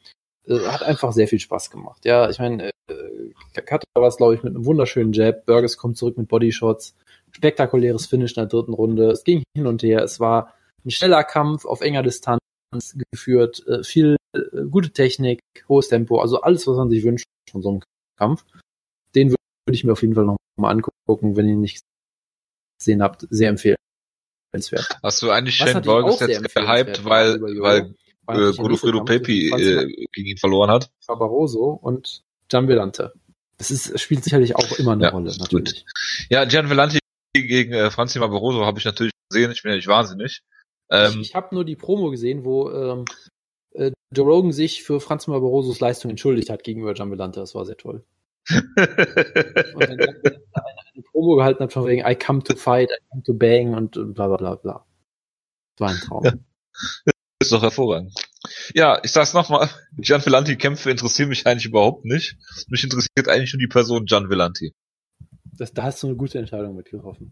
[0.45, 2.05] Äh, hat einfach sehr viel Spaß gemacht.
[2.05, 5.45] Ja, ich meine, äh, Cutter war es, glaube ich, mit einem wunderschönen Jab.
[5.45, 6.95] Burgess kommt zurück mit Bodyshots.
[7.35, 9.11] Spektakuläres Finish in der dritten Runde.
[9.11, 10.03] Es ging hin und her.
[10.03, 10.53] Es war
[10.85, 12.39] ein schneller Kampf auf enger Distanz
[13.11, 17.61] geführt, äh, viel äh, gute Technik, hohes Tempo, also alles, was man sich wünscht von
[17.61, 17.81] so einem
[18.17, 18.43] Kampf.
[19.15, 21.81] Den wür- würde ich mir auf jeden Fall noch mal angucken, wenn ihr ihn nicht
[22.79, 23.27] gesehen habt.
[23.29, 24.99] Sehr empfehlenswert.
[25.01, 27.93] Hast du eigentlich Shane sehr jetzt gehypt, weil weil
[28.25, 30.89] war äh, Godofredo Pepi äh, gegen ihn verloren hat?
[31.07, 33.13] Barroso und Gian Villante.
[33.57, 35.85] Das ist, spielt sicherlich auch immer eine Ja, Rolle, natürlich.
[36.29, 36.99] Ja, Gian Vellanti
[37.33, 39.51] gegen äh, Franzi Barroso habe ich natürlich gesehen.
[39.51, 40.41] Ich bin ja nicht wahnsinnig.
[40.89, 43.05] Ähm, ich ich habe nur die Promo gesehen, wo ähm,
[43.71, 47.39] äh, Joe Rogan sich für Franz Barrosos Leistung entschuldigt hat gegenüber Gian Villante.
[47.39, 48.05] Das war sehr toll.
[48.49, 52.97] Und dann Gian Villante eine, Promo gehalten hat von wegen I come to fight, I
[53.09, 54.85] come to bang und bla bla bla bla.
[55.75, 56.23] Das war ein Traum.
[56.23, 56.33] Ja.
[57.39, 58.13] ist doch hervorragend.
[58.73, 59.69] Ja, ich sag's nochmal.
[59.97, 62.37] Gian Vellanti Kämpfe interessieren mich eigentlich überhaupt nicht.
[62.67, 64.73] Mich interessiert eigentlich nur die Person Gian Vellanti.
[65.57, 67.31] Das, da hast du eine gute Entscheidung mitgetroffen.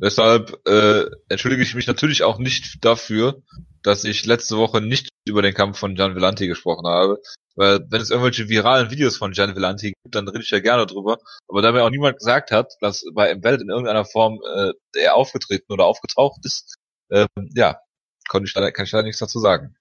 [0.00, 3.42] Deshalb äh, entschuldige ich mich natürlich auch nicht dafür,
[3.82, 7.20] dass ich letzte Woche nicht über den Kampf von Gian Vellanti gesprochen habe.
[7.54, 10.86] Weil wenn es irgendwelche viralen Videos von Gian Vellanti gibt, dann rede ich ja gerne
[10.86, 11.18] drüber.
[11.48, 15.16] Aber da mir auch niemand gesagt hat, dass bei Embedded in irgendeiner Form äh, er
[15.16, 16.76] aufgetreten oder aufgetaucht ist,
[17.10, 17.78] ähm, ja,
[18.28, 19.76] konnte ich leider, kann ich leider nichts dazu sagen.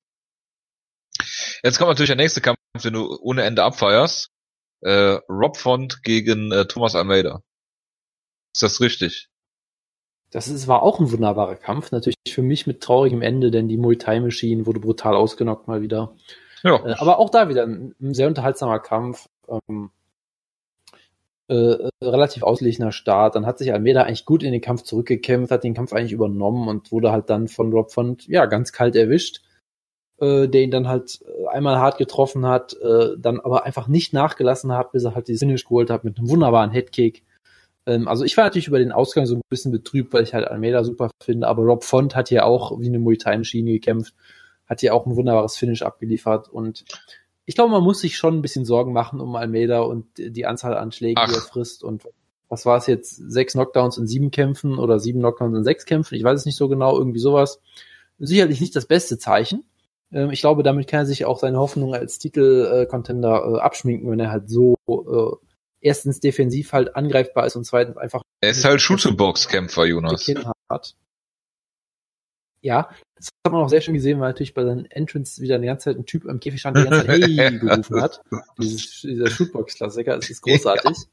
[1.64, 4.32] Jetzt kommt natürlich der nächste Kampf, den du ohne Ende abfeierst.
[4.82, 7.42] Äh, Rob Font gegen äh, Thomas Almeida.
[8.54, 9.30] Ist das richtig?
[10.32, 11.92] Das ist, war auch ein wunderbarer Kampf.
[11.92, 15.82] Natürlich für mich mit traurigem Ende, denn die Muay Thai Machine wurde brutal ausgenockt mal
[15.82, 16.16] wieder.
[16.64, 16.86] Ja.
[16.86, 19.28] Äh, aber auch da wieder ein, ein sehr unterhaltsamer Kampf.
[19.48, 19.92] Ähm,
[21.50, 23.36] äh, relativ ausgeglichener Start.
[23.36, 26.68] Dann hat sich Almeida eigentlich gut in den Kampf zurückgekämpft, hat den Kampf eigentlich übernommen
[26.68, 29.42] und wurde halt dann von Rob Font ja ganz kalt erwischt,
[30.22, 34.14] äh, der ihn dann halt äh, einmal hart getroffen hat, äh, dann aber einfach nicht
[34.14, 37.24] nachgelassen hat, bis er halt die Finish geholt hat mit einem wunderbaren Headkick.
[37.86, 40.48] Ähm, also ich war natürlich über den Ausgang so ein bisschen betrübt, weil ich halt
[40.48, 44.14] Almeida super finde, aber Rob Font hat hier auch wie eine Muay Thai Maschine gekämpft,
[44.68, 46.86] hat hier auch ein wunderbares Finish abgeliefert und
[47.46, 50.78] ich glaube, man muss sich schon ein bisschen Sorgen machen um Almeida und die Anzahl
[50.78, 51.36] an Schlägen, die Ach.
[51.36, 52.04] er frisst und
[52.50, 53.16] was war es jetzt?
[53.16, 56.16] Sechs Knockdowns in sieben Kämpfen oder sieben Knockdowns in sechs Kämpfen?
[56.16, 57.62] Ich weiß es nicht so genau, irgendwie sowas.
[58.18, 59.64] Sicherlich nicht das beste Zeichen.
[60.12, 64.20] Ähm, ich glaube, damit kann er sich auch seine Hoffnung als Titel-Contender äh, abschminken, wenn
[64.20, 65.46] er halt so äh,
[65.82, 70.28] erstens defensiv halt angreifbar ist und zweitens einfach Er ist halt Shoot-to-Box-Kämpfer, Jonas.
[70.70, 70.96] Hat.
[72.62, 75.66] Ja, das hat man auch sehr schön gesehen, weil natürlich bei seinen Entrance wieder die
[75.66, 78.22] ganze Zeit ein Typ am Käfig stand, der die ganze Zeit Hey gerufen hat.
[78.58, 80.98] Dieses, dieser Shootbox-Klassiker, das ist großartig.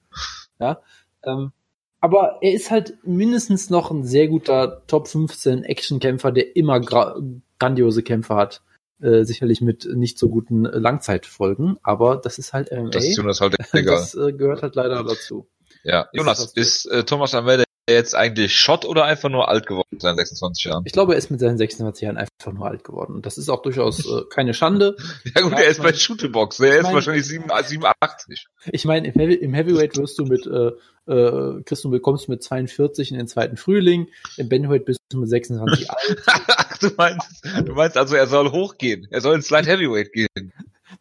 [0.59, 0.81] Ja.
[1.23, 1.53] Ähm,
[2.01, 7.21] aber er ist halt mindestens noch ein sehr guter Top 15 Actionkämpfer, der immer gra
[7.59, 8.63] grandiose Kämpfe hat.
[8.99, 12.89] Äh, sicherlich mit nicht so guten äh, Langzeitfolgen, aber das ist halt MMA.
[12.89, 13.97] Das ist Jonas halt egal.
[13.97, 15.47] das äh, gehört halt leider dazu.
[15.85, 19.67] Ja, ist Jonas, was ist äh, Thomas Almeida jetzt eigentlich Schott oder einfach nur alt
[19.67, 20.83] geworden in seinen 26 Jahren?
[20.87, 23.23] Ich glaube, er ist mit seinen 26 Jahren einfach nur alt geworden.
[23.23, 24.97] Das ist auch durchaus äh, keine Schande.
[25.35, 26.61] Ja gut, er ist bei mein- Shoot-to-Box.
[26.61, 28.47] Er ist mein- wahrscheinlich 7, 87.
[28.73, 30.73] Ich meine, im, Heavy, im Heavyweight wirst du mit, äh,
[31.13, 35.19] äh, kriegst du bekommst du mit 42 in den zweiten Frühling, im Bantamweight bist du
[35.21, 36.23] mit 26 alt.
[36.27, 39.07] Ach, du meinst, du meinst also, er soll hochgehen.
[39.11, 40.53] Er soll ins Light Heavyweight gehen.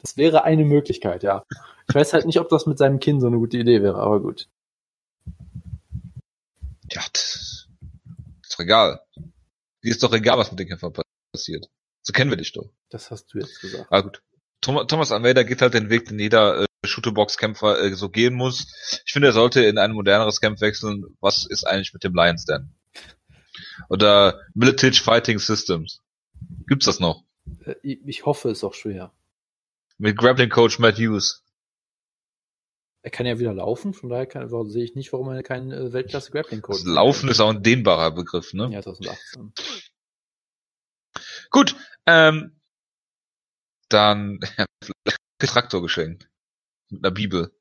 [0.02, 1.44] Das wäre eine Möglichkeit, ja.
[1.90, 4.20] Ich weiß halt nicht, ob das mit seinem Kinn so eine gute Idee wäre, aber
[4.20, 4.48] gut.
[6.96, 7.68] Ja, das
[8.42, 9.02] ist doch egal.
[9.84, 10.94] Dir ist doch egal, was mit den Kämpfern
[11.34, 11.68] passiert.
[12.02, 12.72] So kennen wir dich doch.
[12.90, 13.88] Das hast du jetzt gesagt.
[13.92, 14.22] Ah, gut.
[14.62, 19.02] Thomas, Almeida geht halt den Weg, den jeder äh, Shooterbox-Kämpfer äh, so gehen muss.
[19.06, 21.06] Ich finde, er sollte in ein moderneres Camp wechseln.
[21.20, 22.74] Was ist eigentlich mit dem Lions denn?
[23.90, 26.02] Oder Militich Fighting Systems.
[26.68, 27.24] Gibt's das noch?
[27.66, 29.12] Äh, ich hoffe, es auch schwer.
[29.98, 31.44] Mit Grappling Coach Matt Hughes.
[33.06, 35.94] Er kann ja wieder laufen, von daher kann, sehe ich nicht, warum er keinen äh,
[35.94, 36.88] Weltklasse Grappling Coach hat.
[36.88, 38.68] Laufen ist auch ein dehnbarer Begriff, ne?
[38.72, 39.54] Ja, 2018.
[41.52, 41.76] Gut,
[42.08, 42.60] ähm,
[43.90, 44.40] dann
[45.40, 46.32] Traktor geschenkt.
[46.90, 47.52] Mit einer Bibel.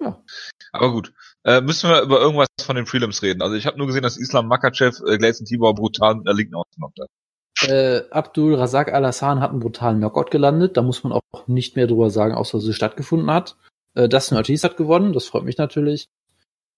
[0.00, 0.24] Ja.
[0.72, 1.12] Aber gut.
[1.44, 3.42] Äh, müssen wir über irgendwas von den Prelims reden.
[3.42, 6.54] Also ich habe nur gesehen, dass Islam Makachev äh, Gleison Tibor brutal mit der linken
[6.54, 7.68] ausgenockt hat.
[7.68, 10.78] Äh, Abdul Razak Al-Hassan hat einen brutalen Knockout gelandet.
[10.78, 13.58] Da muss man auch nicht mehr drüber sagen, außer dass es stattgefunden hat.
[13.94, 15.12] Äh, Dustin Ortiz hat gewonnen.
[15.12, 16.08] Das freut mich natürlich.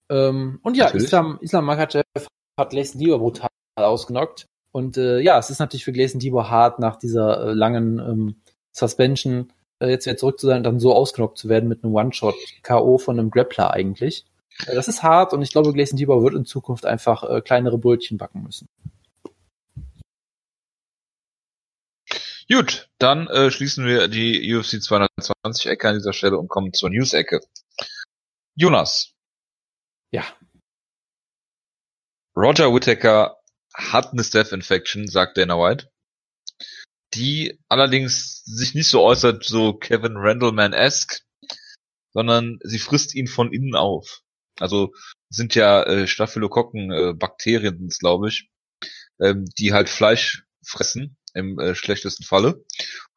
[0.08, 1.04] Ähm, und ja, natürlich.
[1.04, 2.04] Islam, Islam Makachev
[2.58, 4.46] hat Gleison Tibor brutal ausgenockt.
[4.72, 8.36] Und äh, ja, es ist natürlich für Gleison Tibor hart, nach dieser äh, langen ähm,
[8.72, 11.94] Suspension äh, jetzt wieder zurück zu sein und dann so ausgenockt zu werden mit einem
[11.94, 12.98] One-Shot-K.O.
[12.98, 14.26] von einem Grappler eigentlich.
[14.66, 17.78] Äh, das ist hart und ich glaube, Gleison Tibor wird in Zukunft einfach äh, kleinere
[17.78, 18.68] Brötchen backen müssen.
[22.48, 26.90] Gut, dann äh, schließen wir die UFC 220 Ecke an dieser Stelle und kommen zur
[26.90, 27.40] News-Ecke.
[28.54, 29.14] Jonas.
[30.12, 30.24] Ja.
[32.36, 33.42] Roger Whittaker
[33.74, 35.90] hat eine Staph-Infection, sagt Dana White.
[37.14, 41.22] Die allerdings sich nicht so äußert, so Kevin Randleman-esque,
[42.12, 44.22] sondern sie frisst ihn von innen auf.
[44.60, 44.94] Also
[45.30, 48.48] sind ja äh, Staphylokokken äh, Bakterien, glaube ich,
[49.20, 52.64] ähm, die halt Fleisch fressen im äh, schlechtesten Falle.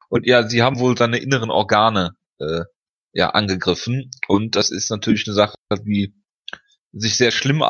[0.10, 2.62] Und ja, sie haben wohl seine inneren Organe äh,
[3.14, 6.14] ja angegriffen und das ist natürlich eine Sache, die
[6.92, 7.64] sich sehr schlimm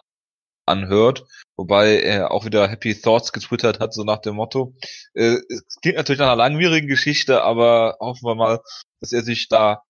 [0.65, 1.25] anhört,
[1.57, 4.75] wobei er auch wieder Happy Thoughts getwittert hat, so nach dem Motto.
[5.13, 8.59] Äh, es klingt natürlich nach einer langwierigen Geschichte, aber hoffen wir mal,
[9.01, 9.83] dass er sich da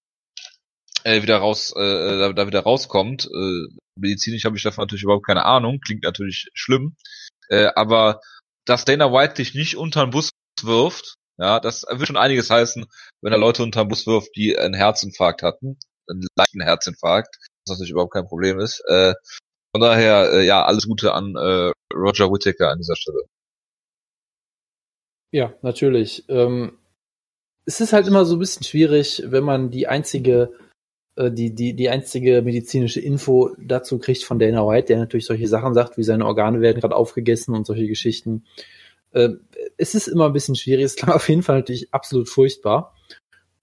[1.04, 3.26] äh, wieder raus, äh, da, wieder rauskommt.
[3.26, 6.96] Äh, medizinisch habe ich davon natürlich überhaupt keine Ahnung, klingt natürlich schlimm,
[7.50, 8.22] äh, aber
[8.66, 10.29] dass Dana White dich nicht unter den Bus
[10.66, 12.86] wirft, ja, das wird schon einiges heißen,
[13.22, 17.78] wenn er Leute unter den Bus wirft, die einen Herzinfarkt hatten, einen leichten Herzinfarkt, was
[17.78, 18.82] natürlich überhaupt kein Problem ist.
[18.88, 19.14] Äh,
[19.72, 23.24] von daher, äh, ja, alles Gute an äh, Roger Whittaker an dieser Stelle.
[25.32, 26.26] Ja, natürlich.
[26.28, 26.78] Ähm,
[27.66, 30.52] es ist halt immer so ein bisschen schwierig, wenn man die einzige,
[31.16, 35.48] äh, die, die, die einzige medizinische Info dazu kriegt von Dana White, der natürlich solche
[35.48, 38.44] Sachen sagt, wie seine Organe werden gerade aufgegessen und solche Geschichten.
[39.12, 39.30] Äh,
[39.78, 40.86] es ist immer ein bisschen schwierig.
[40.86, 42.96] Es klang auf jeden Fall natürlich absolut furchtbar.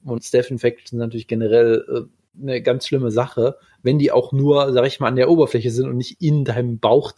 [0.04, 4.72] Und Staph Infections sind natürlich generell äh, eine ganz schlimme Sache, wenn die auch nur,
[4.72, 7.12] sag ich mal, an der Oberfläche sind und nicht in deinem Bauch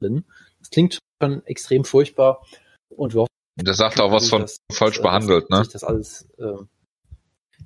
[0.00, 0.24] drin.
[0.58, 2.44] Das klingt schon extrem furchtbar
[2.88, 3.28] und wir hoffen,
[3.60, 5.62] der sagt auch was von das, falsch das, behandelt, ne?
[5.70, 6.64] Das alles, äh,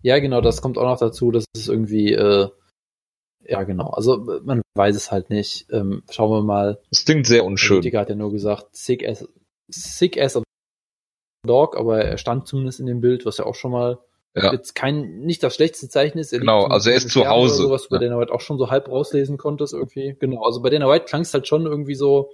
[0.02, 2.48] ja, genau, das kommt auch noch dazu, dass es irgendwie, äh,
[3.44, 5.66] ja, genau, also man weiß es halt nicht.
[5.70, 6.80] Ähm, schauen wir mal.
[6.90, 7.80] Das klingt sehr unschön.
[7.82, 9.28] Der hat ja nur gesagt, sick as,
[9.68, 10.42] sick as a
[11.46, 13.98] dog, aber er stand zumindest in dem Bild, was ja auch schon mal
[14.34, 14.52] ja.
[14.52, 16.32] jetzt kein, nicht das schlechteste Zeichen ist.
[16.32, 17.70] Er genau, also er ist zu Hause.
[17.70, 20.16] Was du bei Dana White auch schon so halb rauslesen konntest irgendwie.
[20.18, 22.30] Genau, also bei Dana White klang es halt schon irgendwie so,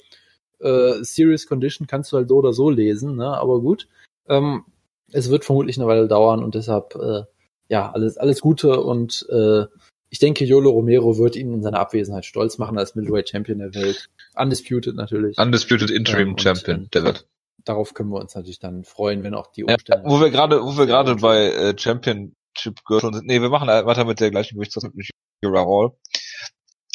[0.60, 3.36] äh, Serious Condition kannst du halt so oder so lesen, ne?
[3.36, 3.88] aber gut.
[4.28, 4.64] Ähm,
[5.12, 7.22] es wird vermutlich eine Weile dauern und deshalb, äh,
[7.68, 9.66] ja, alles, alles Gute und äh,
[10.12, 13.74] ich denke, Yolo Romero wird ihn in seiner Abwesenheit stolz machen als Middleweight Champion der
[13.74, 14.10] Welt.
[14.36, 15.38] Undisputed natürlich.
[15.38, 17.26] Undisputed Interim ähm, Champion der Welt
[17.64, 20.02] darauf können wir uns natürlich dann freuen, wenn auch die Umstände.
[20.04, 23.26] Ja, wo wir gerade, wo wir gerade bei äh, Championship Gürteln sind.
[23.26, 25.92] Nee, wir machen weiter mit der gleichen Gewichtsklasse mit Michigan Hall.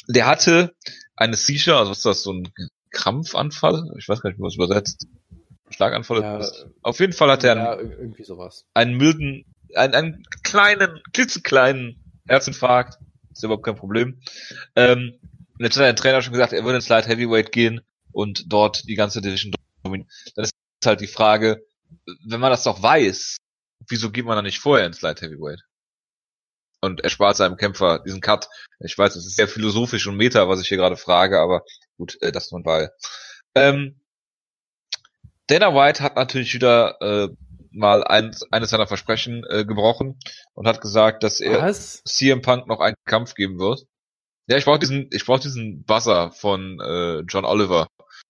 [0.07, 0.75] Der hatte
[1.15, 2.49] eine Seizure, also ist das so ein
[2.91, 3.93] Krampfanfall?
[3.97, 5.07] Ich weiß gar nicht, wie man es übersetzt.
[5.69, 6.21] Schlaganfall.
[6.21, 6.47] Ja,
[6.81, 8.65] Auf jeden Fall hat er ja, einen, irgendwie sowas.
[8.73, 12.99] einen milden, einen, einen kleinen, klitzekleinen Herzinfarkt.
[13.37, 14.19] Ist überhaupt kein Problem.
[14.75, 15.19] Ähm,
[15.59, 18.87] und jetzt hat der Trainer schon gesagt, er würde ins Light Heavyweight gehen und dort
[18.87, 20.09] die ganze Division dominieren.
[20.35, 21.63] Dann ist halt die Frage,
[22.25, 23.37] wenn man das doch weiß,
[23.87, 25.61] wieso geht man dann nicht vorher ins Light Heavyweight?
[26.81, 28.49] Und erspart seinem Kämpfer diesen Cut.
[28.79, 31.63] Ich weiß, es ist sehr philosophisch und meta, was ich hier gerade frage, aber
[31.97, 32.89] gut, äh, das nun bei.
[33.53, 33.99] Ähm,
[35.45, 37.29] Dana White hat natürlich wieder äh,
[37.77, 40.19] mal ein, eines seiner Versprechen äh, gebrochen
[40.53, 42.01] und hat gesagt, dass er was?
[42.03, 43.85] CM Punk noch einen Kampf geben wird.
[44.47, 47.87] Ja, ich brauche diesen, ich brauche diesen Buzzer von äh, John Oliver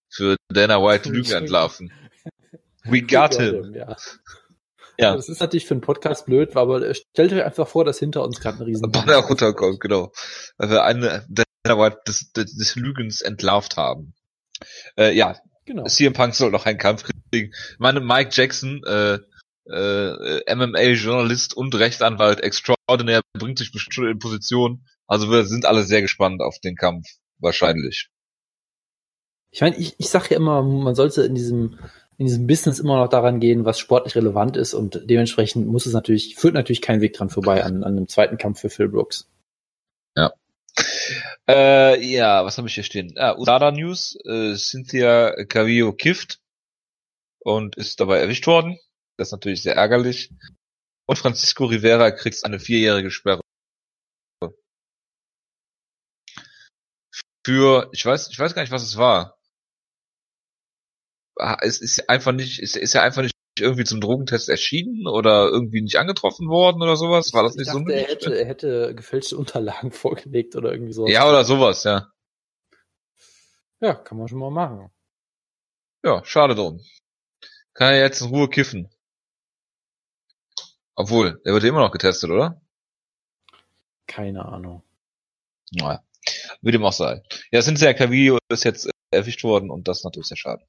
[0.10, 1.92] für Dana White Lügen entlarven.
[2.84, 3.74] We got him.
[3.76, 3.96] Ja.
[5.00, 5.16] Ja.
[5.16, 8.40] Das ist natürlich für einen Podcast blöd, aber stellt euch einfach vor, dass hinter uns
[8.40, 10.12] gerade ein riesen Banner runterkommt, genau.
[10.58, 14.16] Weil wir eine Dana White des, des, des Lügens entlarvt haben.
[14.98, 15.86] Äh, ja, genau.
[15.86, 17.52] CM Punk soll noch einen Kampf kriegen.
[17.54, 19.20] Ich meine, Mike Jackson, äh,
[19.72, 24.86] äh, MMA-Journalist und Rechtsanwalt extraordinär, bringt sich bestimmt schon in Position.
[25.08, 27.08] Also wir sind alle sehr gespannt auf den Kampf,
[27.40, 28.10] wahrscheinlich.
[29.52, 31.80] Ich meine, ich, ich sage ja immer, man sollte in diesem
[32.18, 35.94] in diesem Business immer noch daran gehen, was sportlich relevant ist und dementsprechend muss es
[35.94, 39.30] natürlich, führt natürlich kein Weg dran vorbei an, an einem zweiten Kampf für Phil Brooks.
[40.16, 40.34] Ja.
[41.48, 43.14] Äh, ja, was habe ich hier stehen?
[43.18, 46.40] Ah, USADA News, äh, Cynthia Cavillo kifft
[47.40, 48.80] und ist dabei erwischt worden.
[49.18, 50.32] Das ist natürlich sehr ärgerlich.
[51.08, 53.42] Und Francisco Rivera kriegt eine vierjährige Sperre.
[57.46, 59.38] Für, ich weiß, ich weiß gar nicht, was es war.
[61.40, 65.48] Ah, Es ist einfach nicht, ist, ist ja einfach nicht irgendwie zum Drogentest erschienen oder
[65.48, 67.32] irgendwie nicht angetroffen worden oder sowas?
[67.34, 67.80] War das Ich nicht so?
[67.80, 71.08] dachte, ein er hätte, er hätte gefälschte Unterlagen vorgelegt oder irgendwie so.
[71.08, 72.12] ja, oder sowas, ja.
[73.80, 74.92] Ja, kann man schon mal machen.
[76.04, 76.82] Ja, schade drum.
[77.74, 78.90] Kann er jetzt in Ruhe kiffen.
[80.98, 82.60] Obwohl, der wird immer noch getestet, oder?
[84.08, 84.84] Keine Ahnung.
[85.72, 86.04] Naja.
[86.62, 87.22] Wie dem auch sei.
[87.52, 90.66] Ja, Cynthia Cavillo ist jetzt äh, erwischt worden und das ist natürlich sehr schade.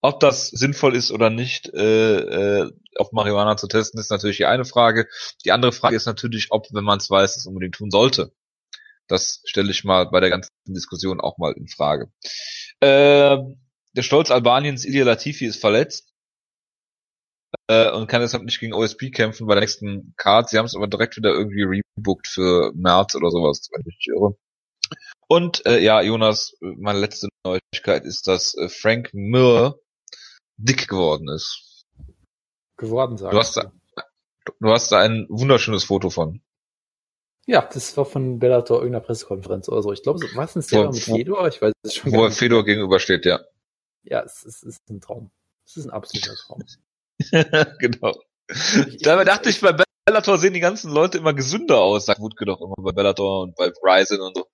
[0.00, 4.46] Ob das sinnvoll ist oder nicht, äh, äh, auf Marihuana zu testen, ist natürlich die
[4.46, 5.06] eine Frage.
[5.44, 8.32] Die andere Frage ist natürlich, ob, wenn man es weiß, es unbedingt tun sollte.
[9.06, 12.10] Das stelle ich mal bei der ganzen Diskussion auch mal in Frage.
[12.80, 13.36] Äh,
[13.92, 16.11] der Stolz Albaniens Ilya Latifi ist verletzt
[17.68, 20.48] äh, und kann deshalb nicht gegen OSP kämpfen bei der nächsten Card.
[20.48, 24.08] Sie haben es aber direkt wieder irgendwie rebookt für März oder sowas, wenn ich mich
[24.14, 24.36] irre.
[25.28, 29.78] Und äh, ja, Jonas, meine letzte Neuigkeit ist, dass äh, Frank Mir
[30.56, 31.84] dick geworden ist.
[32.76, 33.32] Geworden sagen.
[33.32, 33.72] Du hast da,
[34.60, 36.42] du hast da ein wunderschönes Foto von.
[37.46, 39.92] Ja, das war von Bellator irgendeiner Pressekonferenz oder so.
[39.92, 41.48] Ich glaube, war es ein Wo- mit Fedor?
[41.48, 42.30] Ich weiß es schon Wo er.
[42.30, 43.40] Fedor gegenübersteht, ja.
[44.04, 45.30] Ja, es, es ist ein Traum.
[45.66, 46.62] Es ist ein absoluter Traum.
[47.78, 48.14] genau.
[49.02, 52.60] Dabei dachte ich, bei Bellator sehen die ganzen Leute immer gesünder aus, sagt Wutke doch
[52.60, 54.46] immer bei Bellator und bei Ryzen und so.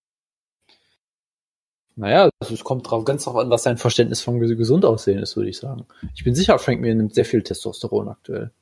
[1.97, 5.19] Naja, also es kommt drauf, ganz drauf an, was sein Verständnis von ges- gesund aussehen
[5.19, 5.87] ist, würde ich sagen.
[6.15, 8.53] Ich bin sicher, Frank mir nimmt sehr viel Testosteron aktuell.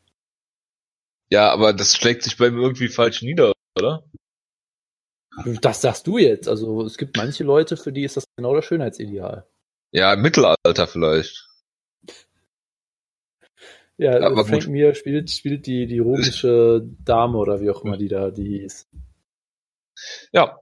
[1.29, 4.05] Ja, aber das schlägt sich bei ihm irgendwie falsch nieder, oder?
[5.61, 6.49] Das sagst du jetzt.
[6.49, 9.47] Also es gibt manche Leute, für die ist das genau das Schönheitsideal.
[9.93, 11.47] Ja, im Mittelalter vielleicht.
[13.99, 14.73] Ja, Aber Frank gut.
[14.73, 18.89] Mir spielt, spielt die, die römische Dame oder wie auch immer die da, die hieß.
[20.33, 20.61] Ja,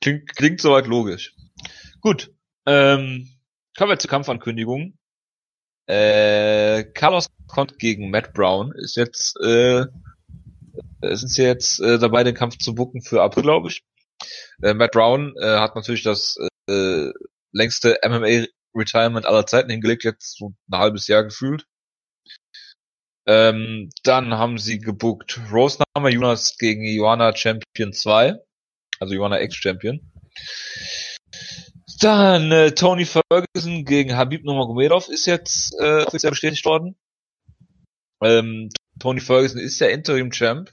[0.00, 1.34] klingt, klingt soweit logisch.
[2.00, 2.32] Gut,
[2.66, 3.28] ähm,
[3.76, 4.96] kommen wir zur Kampfankündigung.
[5.86, 9.86] Äh, Carlos kommt gegen Matt Brown, ist jetzt, äh,
[11.02, 13.82] sind sie jetzt äh, dabei, den Kampf zu bucken für April, glaube ich.
[14.62, 16.36] Äh, Matt Brown äh, hat natürlich das
[16.68, 17.10] äh,
[17.52, 21.66] längste MMA-Retirement aller Zeiten hingelegt, jetzt so ein halbes Jahr gefühlt.
[23.28, 28.38] Ähm, dann haben sie gebuckt Rose Jonas gegen Joanna Champion 2
[29.00, 30.00] also Joanna Ex-Champion.
[32.00, 36.96] Dann äh, Tony Ferguson gegen Habib Nurmagomedov ist jetzt äh, offiziell bestätigt worden.
[38.22, 40.72] Ähm, Tony Ferguson ist der Interim-Champ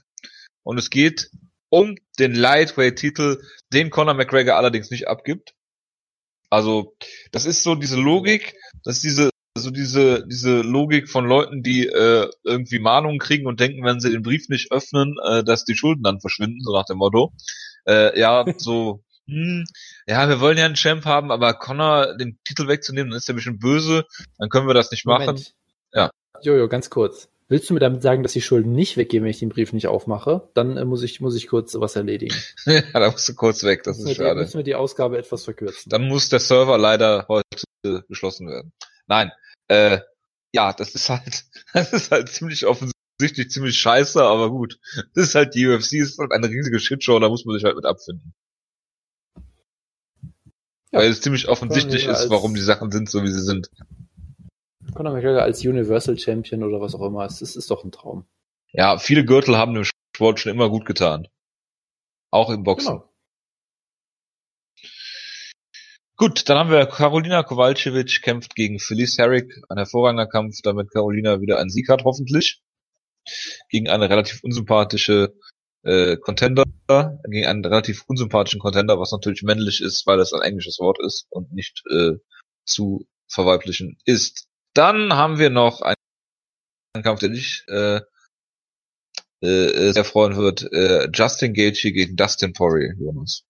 [0.62, 1.30] und es geht
[1.70, 5.54] um den Lightweight-Titel, den Conor McGregor allerdings nicht abgibt.
[6.50, 6.96] Also
[7.32, 11.86] das ist so diese Logik, das ist diese so diese diese Logik von Leuten, die
[11.86, 15.76] äh, irgendwie Mahnungen kriegen und denken, wenn sie den Brief nicht öffnen, äh, dass die
[15.76, 17.32] Schulden dann verschwinden, so nach dem Motto.
[17.86, 19.64] Äh, ja, so, hm,
[20.06, 23.34] ja, wir wollen ja einen Champ haben, aber Connor den Titel wegzunehmen, dann ist er
[23.34, 24.04] bestimmt böse,
[24.38, 25.26] dann können wir das nicht machen.
[25.26, 25.54] Moment.
[25.92, 26.10] Ja.
[26.42, 27.28] Jojo, ganz kurz.
[27.46, 29.86] Willst du mir damit sagen, dass die Schulden nicht weggehen, wenn ich den Brief nicht
[29.86, 30.48] aufmache?
[30.54, 32.34] Dann äh, muss ich muss ich kurz was erledigen.
[32.66, 34.40] ja, da musst du kurz weg, das müssen, ist schade.
[34.40, 35.90] müssen wir die Ausgabe etwas verkürzen.
[35.90, 37.44] Dann muss der Server leider heute
[38.08, 38.72] geschlossen werden.
[39.06, 39.30] Nein,
[39.68, 40.00] äh,
[40.52, 44.78] ja, das ist halt, das ist halt ziemlich offensichtlich ziemlich scheiße, aber gut.
[45.14, 47.76] Das ist halt die UFC, ist halt eine riesige Shitshow, da muss man sich halt
[47.76, 48.34] mit abfinden.
[50.92, 51.00] Ja.
[51.00, 53.70] Weil es ziemlich offensichtlich ist, warum die Sachen sind, so wie sie sind.
[54.94, 58.26] Conor McGregor als Universal Champion oder was auch immer, es ist, ist doch ein Traum.
[58.72, 61.26] Ja, viele Gürtel haben dem Sport schon immer gut getan.
[62.30, 62.98] Auch im Boxen.
[62.98, 63.13] Genau.
[66.16, 69.52] Gut, dann haben wir Karolina Kowalkiewicz kämpft gegen Felice Herrick.
[69.68, 72.62] Ein hervorragender Kampf, damit Carolina wieder einen Sieg hat, hoffentlich.
[73.68, 75.34] Gegen eine relativ unsympathische
[75.82, 76.64] äh, Contender,
[77.28, 81.26] gegen einen relativ unsympathischen Contender, was natürlich männlich ist, weil es ein englisches Wort ist
[81.30, 82.12] und nicht äh,
[82.64, 84.46] zu verweiblichen ist.
[84.72, 85.96] Dann haben wir noch einen
[87.02, 88.00] Kampf, den ich äh,
[89.40, 90.62] äh, sehr freuen wird.
[90.72, 93.44] Äh, Justin Gaethje gegen Dustin Poirier, Jonas.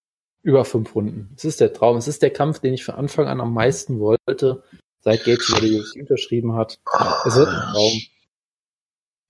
[0.44, 1.32] Über fünf Runden.
[1.36, 1.96] Es ist der Traum.
[1.96, 4.62] Es ist der Kampf, den ich von Anfang an am meisten wollte,
[5.00, 6.78] seit Gates über die UFC unterschrieben hat.
[7.26, 7.92] Es wird ein Traum.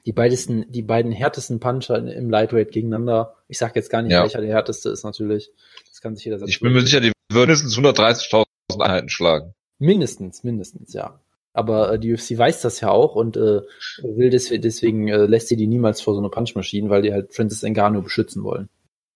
[0.07, 3.37] die beiden, die beiden härtesten Puncher im Lightweight gegeneinander.
[3.49, 4.23] Ich sag jetzt gar nicht, Ja.
[4.23, 5.51] welcher der härteste ist natürlich.
[5.89, 8.45] Das kann sich jeder selbst Ich bin mir sicher, die würden mindestens 130.000
[8.81, 9.55] Einheiten schlagen.
[9.79, 11.21] Mindestens, mindestens, ja.
[11.53, 13.61] Aber äh, die UFC weiß das ja auch und äh,
[14.03, 17.33] will des, deswegen äh, lässt sie die niemals vor so eine Punchmaschine, weil die halt
[17.33, 18.69] Francis Ngannou beschützen wollen.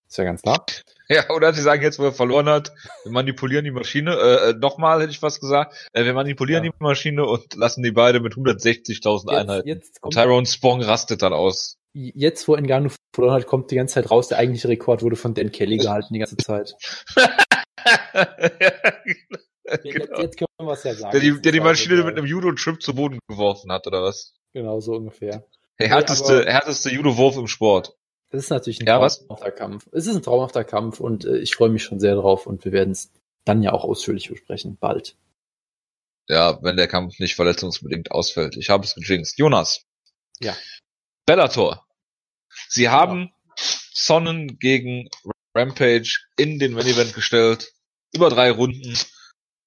[0.09, 0.65] Ist ja ganz klar.
[1.11, 2.71] Ja, oder sie sagen jetzt, wo er verloren hat,
[3.03, 6.71] wir manipulieren die Maschine, äh, äh, nochmal hätte ich was gesagt, äh, wir manipulieren Ja.
[6.71, 9.67] die Maschine und lassen die beide mit 160.000 Jetzt, Einheiten.
[9.69, 11.79] jetzt, Und kommt, Tyrone Spong rastet dann aus.
[11.95, 14.29] jetzt, wo Ngannou verloren hat, kommt die ganze Zeit raus.
[14.29, 16.75] Der eigentliche Rekord wurde von Dan Kelly gehalten die ganze Zeit.
[19.71, 20.21] Jetzt, genau.
[20.21, 21.13] jetzt können wir es ja sagen.
[21.13, 24.35] Der die, der die Maschine mit einem Judo-Trip zu Boden geworfen hat, oder was?
[24.55, 25.45] Genau, so ungefähr.
[25.79, 27.95] Der Nee, härteste, aber- härteste Judo-Wurf im Sport.
[28.31, 29.21] Das ist natürlich ein Ja, was?
[29.27, 29.89] traumhafter Kampf.
[29.93, 32.73] Es ist ein traumhafter Kampf und äh, ich freue mich schon sehr drauf und wir
[32.73, 33.11] werden es
[33.45, 35.17] dann ja auch ausführlich besprechen, bald.
[36.29, 38.57] Ja, wenn der Kampf nicht verletzungsbedingt ausfällt.
[38.59, 39.39] Ich habe es gejinxt.
[39.39, 39.87] Jonas.
[40.41, 40.55] Ja.
[41.25, 41.87] Bellator.
[42.69, 43.33] Sie haben
[43.95, 45.09] Sonnen gegen
[45.55, 47.73] Rampage in den Main Event gestellt.
[48.13, 48.97] Über drei Runden.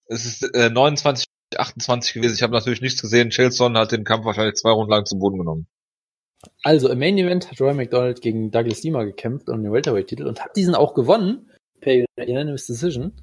[0.05, 2.36] Es ist äh, 29, 28 gewesen.
[2.36, 3.32] Ich habe natürlich nichts gesehen.
[3.32, 5.68] Chelson hat den Kampf wahrscheinlich zwei Runden lang zum Boden genommen.
[6.63, 10.43] Also im Main Event hat Roy McDonald gegen Douglas Lima gekämpft um den Welterweight-Titel und
[10.43, 13.13] hat diesen auch gewonnen per Unanimous Decision.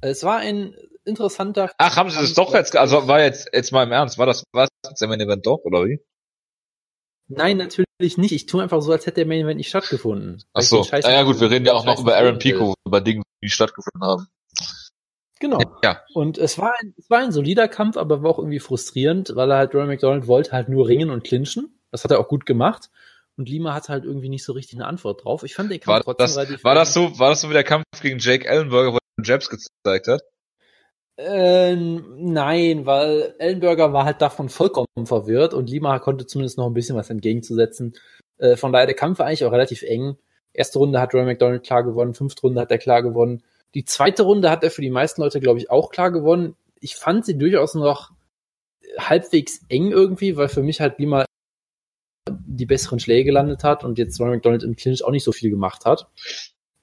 [0.00, 0.74] Es war ein
[1.04, 1.70] interessanter.
[1.78, 4.44] Ach, haben sie das doch jetzt, also war jetzt, jetzt mal im Ernst, war das,
[4.52, 6.00] war das jetzt der Main Event doch, oder wie?
[7.28, 8.32] Nein, natürlich nicht.
[8.32, 10.42] Ich tue einfach so, als hätte der Main Event nicht stattgefunden.
[10.54, 10.82] Ach so.
[10.84, 12.38] Ja, ja gut, wir reden ja auch noch über Aaron.
[12.38, 14.26] Pico, über Dinge, die stattgefunden haben.
[15.40, 15.60] Genau.
[15.84, 16.02] Ja.
[16.14, 19.50] Und es war, ein, es war ein solider Kampf, aber war auch irgendwie frustrierend, weil
[19.50, 21.77] er halt Roy McDonald wollte halt nur ringen und clinchen.
[21.90, 22.90] Das hat er auch gut gemacht.
[23.36, 25.44] Und Lima hatte halt irgendwie nicht so richtig eine Antwort drauf.
[25.44, 27.54] Ich fand den Kampf War trotzdem das, relativ war das so, war das so wie
[27.54, 30.22] der Kampf gegen Jake Ellenberger, wo er Jabs gezeigt hat?
[31.16, 36.74] Äh, nein, weil Ellenberger war halt davon vollkommen verwirrt und Lima konnte zumindest noch ein
[36.74, 37.94] bisschen was entgegenzusetzen.
[38.38, 40.16] Äh, von daher, der Kampf war eigentlich auch relativ eng.
[40.52, 43.42] Erste Runde hat Roy McDonald klar gewonnen, fünfte Runde hat er klar gewonnen.
[43.74, 46.56] Die zweite Runde hat er für die meisten Leute, glaube ich, auch klar gewonnen.
[46.80, 48.10] Ich fand sie durchaus noch
[48.98, 51.24] halbwegs eng irgendwie, weil für mich halt Lima
[52.58, 55.50] die besseren Schläge gelandet hat und jetzt Roy McDonald im Clinch auch nicht so viel
[55.50, 56.08] gemacht hat.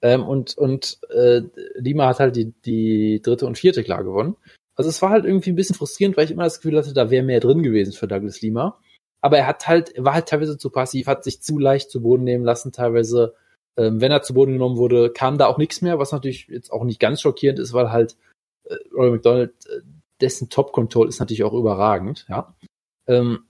[0.02, 1.42] Ähm, und und äh,
[1.74, 4.36] Lima hat halt die, die dritte und vierte klar gewonnen.
[4.74, 7.10] Also es war halt irgendwie ein bisschen frustrierend, weil ich immer das Gefühl hatte, da
[7.10, 8.78] wäre mehr drin gewesen für Douglas Lima.
[9.22, 12.24] Aber er hat halt, war halt teilweise zu passiv, hat sich zu leicht zu Boden
[12.24, 13.34] nehmen lassen, teilweise.
[13.78, 16.72] Ähm, wenn er zu Boden genommen wurde, kam da auch nichts mehr, was natürlich jetzt
[16.72, 18.16] auch nicht ganz schockierend ist, weil halt
[18.64, 19.80] äh, Roy McDonald, äh,
[20.20, 22.54] dessen Top-Control ist natürlich auch überragend, ja.
[23.06, 23.44] Ähm,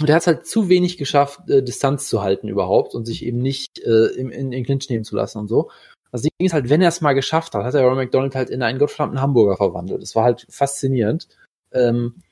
[0.00, 3.38] und er hat halt zu wenig geschafft, äh, Distanz zu halten überhaupt und sich eben
[3.38, 5.70] nicht äh, im, in, in Clinch nehmen zu lassen und so.
[6.12, 8.50] Das Ding ist halt, wenn er es mal geschafft hat, hat er Roy McDonald halt
[8.50, 10.02] in einen gottverdammten Hamburger verwandelt.
[10.02, 11.28] Das war halt faszinierend.
[11.72, 12.22] Ähm,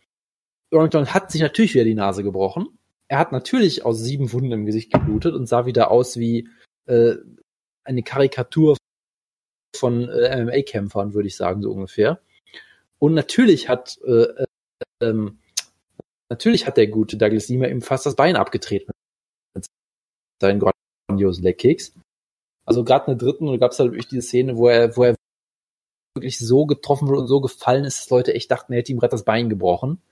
[0.73, 2.79] Roy McDonald hat sich natürlich wieder die Nase gebrochen.
[3.09, 6.49] Er hat natürlich aus sieben Wunden im Gesicht geblutet und sah wieder aus wie
[6.87, 7.15] äh,
[7.85, 8.77] eine Karikatur
[9.77, 12.21] von äh, MMA-Kämpfern, würde ich sagen, so ungefähr.
[12.99, 14.47] Und natürlich hat äh, äh,
[15.01, 15.39] ähm,
[16.31, 18.93] natürlich hat der gute Douglas Lima ihm fast das Bein abgetreten
[19.55, 19.67] mit
[20.41, 20.61] seinen
[21.09, 21.95] grandiosen Leg-Kicks.
[22.67, 25.05] Also gerade in der dritten Runde gab es halt wirklich diese Szene, wo er, wo
[25.05, 25.15] er
[26.15, 28.99] wirklich so getroffen wurde und so gefallen ist, dass Leute echt dachten, er hätte ihm
[28.99, 30.03] gerade das Bein gebrochen.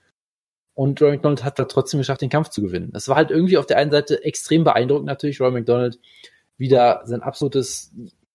[0.73, 2.91] Und Roy McDonald hat da trotzdem geschafft, den Kampf zu gewinnen.
[2.93, 5.99] Es war halt irgendwie auf der einen Seite extrem beeindruckend natürlich, Roy McDonald
[6.57, 7.91] wieder sein absolutes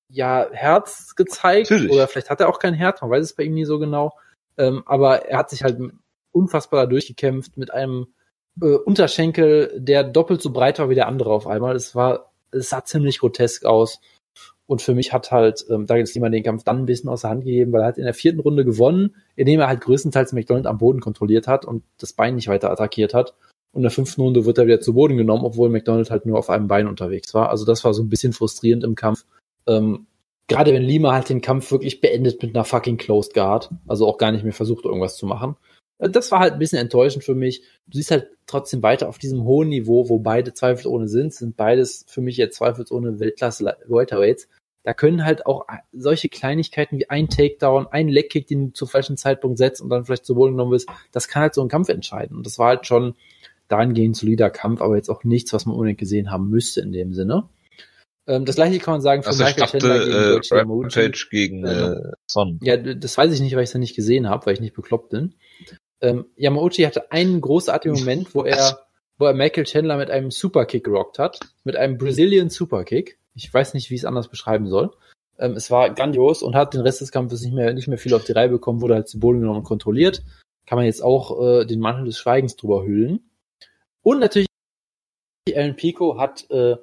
[0.08, 1.70] ja, Herz gezeigt.
[1.70, 1.92] Natürlich.
[1.92, 4.16] Oder vielleicht hat er auch kein Herz, man weiß es bei ihm nie so genau.
[4.58, 5.78] Ähm, aber er hat sich halt
[6.32, 8.08] unfassbar da durchgekämpft mit einem
[8.60, 11.76] äh, Unterschenkel, der doppelt so breit war wie der andere auf einmal.
[11.76, 14.00] Es war, es sah ziemlich grotesk aus.
[14.66, 17.30] Und für mich hat halt ähm, Douglas Lima den Kampf dann ein bisschen aus der
[17.30, 20.66] Hand gegeben, weil er hat in der vierten Runde gewonnen, indem er halt größtenteils McDonald
[20.66, 23.34] am Boden kontrolliert hat und das Bein nicht weiter attackiert hat.
[23.72, 26.38] Und in der fünften Runde wird er wieder zu Boden genommen, obwohl McDonald halt nur
[26.38, 27.50] auf einem Bein unterwegs war.
[27.50, 29.24] Also das war so ein bisschen frustrierend im Kampf.
[29.66, 30.06] Ähm,
[30.48, 34.18] Gerade wenn Lima halt den Kampf wirklich beendet mit einer fucking Closed Guard, also auch
[34.18, 35.56] gar nicht mehr versucht, irgendwas zu machen.
[36.02, 37.62] Äh, Das war halt ein bisschen enttäuschend für mich.
[37.86, 42.04] Du siehst halt trotzdem weiter auf diesem hohen Niveau, wo beide zweifelsohne sind, sind beides
[42.08, 44.48] für mich jetzt zweifelsohne Weltklasse Welterweights.
[44.84, 49.16] Da können halt auch solche Kleinigkeiten wie ein Takedown, ein Legkick, den du zum falschen
[49.16, 51.88] Zeitpunkt setzt und dann vielleicht zu Boden genommen wirst, das kann halt so einen Kampf
[51.88, 52.36] entscheiden.
[52.36, 53.14] Und das war halt schon
[53.68, 57.14] dahingehend solider Kampf, aber jetzt auch nichts, was man unbedingt gesehen haben müsste in dem
[57.14, 57.48] Sinne.
[58.26, 60.58] Ähm, das gleiche kann man sagen von Also ich Michael dachte, Chandler gegen äh.
[60.58, 62.58] Rampage gegen äh, Son.
[62.62, 64.74] Ja, das weiß ich nicht, weil ich es ja nicht gesehen habe, weil ich nicht
[64.74, 65.34] bekloppt bin.
[66.02, 68.80] Ähm, Yamauchi hatte einen großartigen Moment, wo er,
[69.18, 73.18] wo er Michael Chandler mit einem Superkick gerockt hat, mit einem Brazilian Superkick.
[73.34, 74.90] Ich weiß nicht, wie ich es anders beschreiben soll.
[75.38, 78.14] Ähm, es war grandios und hat den Rest des Kampfes nicht mehr, nicht mehr viel
[78.14, 80.22] auf die Reihe bekommen, wurde halt zu Boden genommen und kontrolliert.
[80.66, 83.20] Kann man jetzt auch äh, den Mantel des Schweigens drüber hüllen.
[84.02, 84.48] Und natürlich
[85.54, 86.76] Aaron Pico hat äh,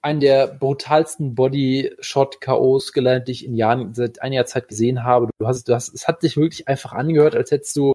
[0.00, 5.28] einen der brutalsten Body-Shot-KOs gelernt, die ich in Jahren seit einiger Zeit gesehen habe.
[5.38, 7.92] Du hast, du hast, es hat sich wirklich einfach angehört, als hättest du,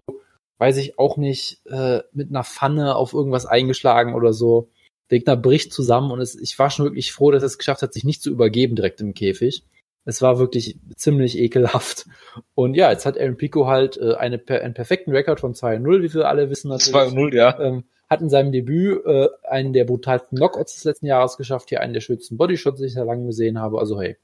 [0.58, 4.68] weiß ich auch nicht, äh, mit einer Pfanne auf irgendwas eingeschlagen oder so.
[5.10, 7.82] Der Gegner bricht zusammen und es, ich war schon wirklich froh, dass er es geschafft
[7.82, 9.64] hat, sich nicht zu übergeben direkt im Käfig.
[10.06, 12.06] Es war wirklich ziemlich ekelhaft.
[12.54, 16.14] Und ja, jetzt hat Aaron Pico halt äh, eine, einen perfekten Rekord von 2-0, wie
[16.14, 16.94] wir alle wissen natürlich.
[16.94, 17.58] 2-0, ja.
[17.58, 21.80] Ähm, hat in seinem Debüt äh, einen der brutalsten Knockouts des letzten Jahres geschafft, hier
[21.80, 23.78] einen der schönsten Bodyshots, die ich sehr lange gesehen habe.
[23.78, 24.16] Also hey.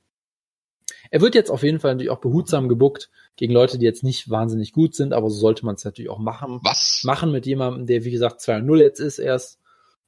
[1.10, 4.30] Er wird jetzt auf jeden Fall natürlich auch behutsam gebuckt gegen Leute, die jetzt nicht
[4.30, 6.60] wahnsinnig gut sind, aber so sollte man es natürlich auch machen.
[6.62, 7.02] Was?
[7.04, 9.58] Machen mit jemandem, der wie gesagt 2-0 jetzt ist erst.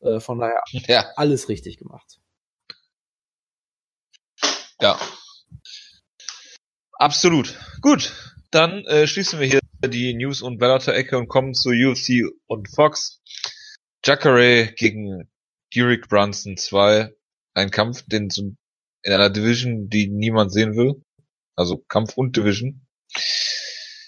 [0.01, 1.07] Äh, von daher ja.
[1.17, 2.19] alles richtig gemacht.
[4.81, 4.99] Ja,
[7.03, 7.59] Absolut.
[7.81, 8.13] Gut,
[8.53, 13.21] dann äh, schließen wir hier die News- und Bellator-Ecke und kommen zu UFC und Fox.
[14.05, 15.29] Jacare gegen
[15.75, 17.13] Derek Brunson 2.
[17.55, 18.53] Ein Kampf, den so
[19.03, 21.03] in einer Division, die niemand sehen will.
[21.57, 22.87] Also Kampf und Division.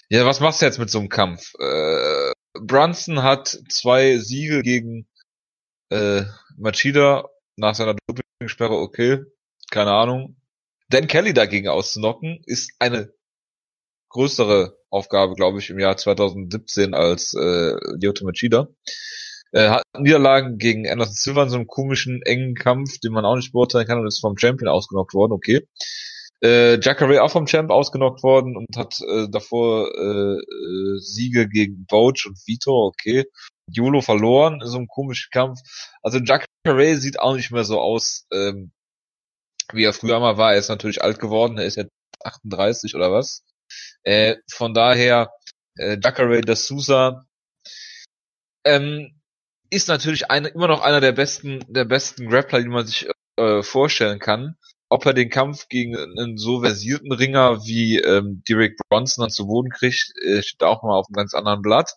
[0.09, 1.53] Ja, was machst du jetzt mit so einem Kampf?
[1.59, 5.07] Äh, Brunson hat zwei Siege gegen
[5.89, 6.23] äh,
[6.57, 9.23] Machida nach seiner Dopingsperre, okay,
[9.71, 10.37] keine Ahnung.
[10.89, 13.11] Dan Kelly dagegen auszunocken, ist eine
[14.09, 18.67] größere Aufgabe, glaube ich, im Jahr 2017 als äh, Lyoto Machida.
[19.55, 23.37] Er hat Niederlagen gegen Anderson Silva in so einem komischen, engen Kampf, den man auch
[23.37, 25.65] nicht beurteilen kann und ist vom Champion ausgenockt worden, okay.
[26.43, 31.85] Äh, Jacare auch vom Champ ausgenockt worden und hat äh, davor äh, äh, Siege gegen
[31.85, 33.23] Boach und Vitor, okay.
[33.71, 35.61] Yolo verloren in so einem komischen Kampf.
[36.03, 38.73] Also Jacare sieht auch nicht mehr so aus, ähm,
[39.71, 40.51] wie er früher mal war.
[40.51, 41.93] Er ist natürlich alt geworden, er ist jetzt
[42.25, 43.41] 38 oder was.
[44.03, 45.31] Äh, von daher,
[45.77, 47.25] äh, Jacare da Sousa
[48.65, 49.15] ähm,
[49.69, 53.07] ist natürlich eine, immer noch einer der besten, der besten Grappler, die man sich
[53.37, 54.55] äh, vorstellen kann.
[54.87, 59.47] Ob er den Kampf gegen einen so versierten Ringer wie ähm, Derek Bronson dann zu
[59.47, 61.95] Boden kriegt, äh, steht auch mal auf einem ganz anderen Blatt.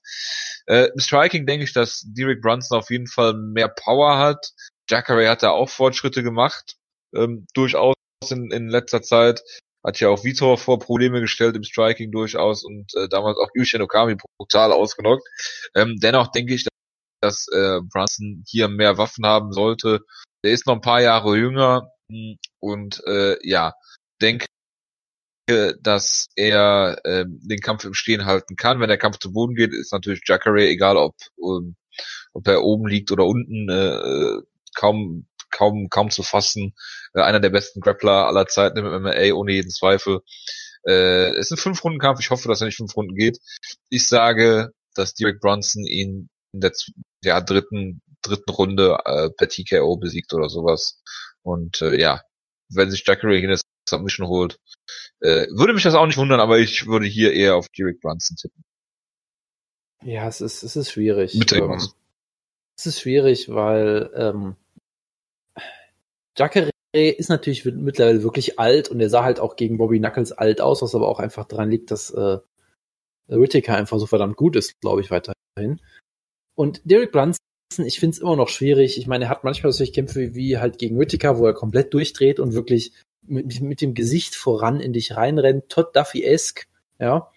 [0.66, 4.52] Äh, Im Striking denke ich, dass Derek Bronson auf jeden Fall mehr Power hat.
[4.88, 6.76] Jacare hat da auch Fortschritte gemacht
[7.14, 7.94] ähm, durchaus
[8.30, 9.42] in, in letzter Zeit.
[9.84, 13.82] Hat ja auch Vitor vor Probleme gestellt im Striking durchaus und äh, damals auch Yushin
[13.82, 15.22] Okami brutal ausgenockt.
[15.74, 16.66] Ähm, dennoch denke ich,
[17.20, 20.00] dass äh, Brunson hier mehr Waffen haben sollte.
[20.44, 23.74] Der ist noch ein paar Jahre jünger hm, und äh, ja,
[24.20, 24.46] denke,
[25.80, 28.80] dass er äh, den Kampf im Stehen halten kann.
[28.80, 31.76] Wenn der Kampf zu Boden geht, ist natürlich Jacare, egal ob, um,
[32.34, 34.42] ob er oben liegt oder unten, äh,
[34.74, 36.74] kaum kaum, kaum zu fassen.
[37.14, 40.20] Äh, einer der besten Grappler aller Zeiten im MMA, ohne jeden Zweifel.
[40.86, 42.20] Äh, es ist ein Fünf-Runden-Kampf.
[42.20, 43.38] Ich hoffe, dass er nicht fünf Runden geht.
[43.90, 46.72] Ich sage, dass Derek Bronson ihn in der
[47.22, 51.00] ja, dritten, dritten Runde äh, per TKO besiegt oder sowas.
[51.42, 52.22] Und äh, ja,
[52.70, 53.58] wenn sich hier eine
[53.88, 54.58] Submission holt,
[55.20, 58.36] äh, würde mich das auch nicht wundern, aber ich würde hier eher auf Derek Brunson
[58.36, 58.64] tippen.
[60.04, 61.34] Ja, es ist, es ist schwierig.
[61.34, 61.78] Mit ähm,
[62.76, 64.56] es ist schwierig, weil ähm,
[66.36, 70.60] Jacare ist natürlich mittlerweile wirklich alt und er sah halt auch gegen Bobby Knuckles alt
[70.60, 72.38] aus, was aber auch einfach daran liegt, dass äh,
[73.26, 75.80] Whittaker einfach so verdammt gut ist, glaube ich, weiterhin.
[76.58, 77.38] Und Derek Brunson,
[77.84, 78.98] ich finde es immer noch schwierig.
[78.98, 82.40] Ich meine, er hat manchmal solche Kämpfe wie halt gegen Whittaker, wo er komplett durchdreht
[82.40, 82.92] und wirklich
[83.24, 86.66] mit, mit dem Gesicht voran in dich reinrennt, Todd Duffy-esque,
[86.98, 87.30] ja.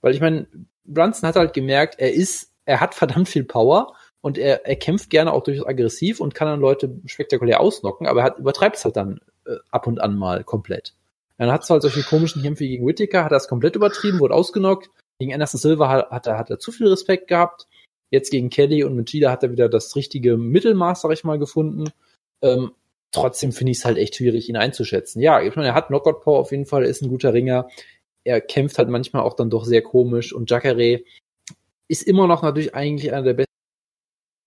[0.00, 0.48] Weil ich meine,
[0.84, 5.10] Brunson hat halt gemerkt, er ist, er hat verdammt viel Power und er, er kämpft
[5.10, 8.96] gerne auch durchaus aggressiv und kann dann Leute spektakulär ausnocken, aber er übertreibt es halt
[8.96, 10.96] dann äh, ab und an mal komplett.
[11.38, 14.90] Dann hat es halt solche komischen Kämpfe gegen Whittaker, hat er komplett übertrieben, wurde ausgenockt.
[15.20, 17.68] Gegen Anderson Silva hat, hat, er, hat er zu viel Respekt gehabt.
[18.16, 21.90] Jetzt gegen Kelly und Machida hat er wieder das richtige Mittelmaß, sag ich mal, gefunden.
[22.42, 22.72] Ähm,
[23.12, 25.20] trotzdem finde ich es halt echt schwierig, ihn einzuschätzen.
[25.20, 27.68] Ja, ich meine, er hat Knockout Power auf jeden Fall, ist ein guter Ringer.
[28.24, 31.02] Er kämpft halt manchmal auch dann doch sehr komisch und Jacare
[31.88, 33.46] ist immer noch natürlich eigentlich einer der besten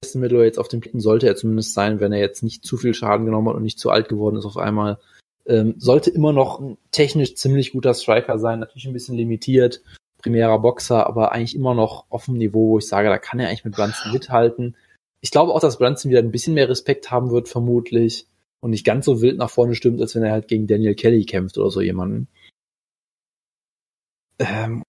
[0.01, 2.93] besten Middleweights auf dem Planeten sollte er zumindest sein, wenn er jetzt nicht zu viel
[2.93, 4.97] Schaden genommen hat und nicht zu alt geworden ist auf einmal.
[5.45, 9.82] Ähm, sollte immer noch ein technisch ziemlich guter Striker sein, natürlich ein bisschen limitiert,
[10.20, 13.47] primärer Boxer, aber eigentlich immer noch auf dem Niveau, wo ich sage, da kann er
[13.47, 14.76] eigentlich mit Brunson mithalten.
[15.22, 18.28] Ich glaube auch, dass Brunson wieder ein bisschen mehr Respekt haben wird, vermutlich,
[18.61, 21.26] und nicht ganz so wild nach vorne stimmt, als wenn er halt gegen Daniel Kelly
[21.26, 22.28] kämpft oder so jemanden.
[24.39, 24.84] Ähm,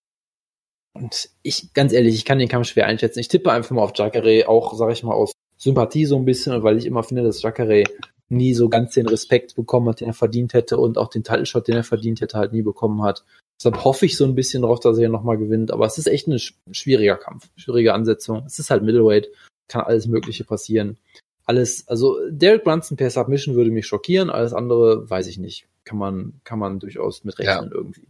[0.92, 3.20] und ich, ganz ehrlich, ich kann den Kampf schwer einschätzen.
[3.20, 6.62] Ich tippe einfach mal auf Jacare, auch, sag ich mal, aus Sympathie so ein bisschen,
[6.62, 7.84] weil ich immer finde, dass Jacare
[8.30, 11.46] nie so ganz den Respekt bekommen hat, den er verdient hätte und auch den Title
[11.46, 13.24] Shot, den er verdient hätte, halt nie bekommen hat.
[13.58, 15.70] Deshalb hoffe ich so ein bisschen drauf, dass er nochmal gewinnt.
[15.70, 16.38] Aber es ist echt ein
[16.70, 18.44] schwieriger Kampf, schwierige Ansetzung.
[18.46, 19.28] Es ist halt Middleweight,
[19.68, 20.96] kann alles Mögliche passieren.
[21.44, 25.66] alles, also Derek Brunson per Submission würde mich schockieren, alles andere weiß ich nicht.
[25.84, 27.74] Kann man, kann man durchaus mitrechnen ja.
[27.74, 28.06] irgendwie.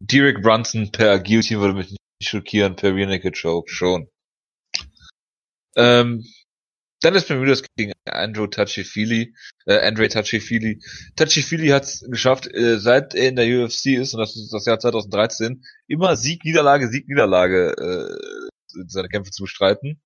[0.00, 4.08] Derek Brunson per Guillotine würde mich nicht schockieren, per Rear Naked Choke schon.
[5.76, 6.24] Ähm,
[7.02, 9.34] Dennis Bermudez gegen Andrew Touchy-Feely,
[9.66, 10.80] äh, Andre Touchy-Feely.
[11.16, 14.66] Touchy-Feely hat es geschafft, äh, seit er in der UFC ist, und das ist das
[14.66, 20.00] Jahr 2013, immer Sieg, Niederlage, Sieg, Niederlage äh, seine Kämpfe zu bestreiten.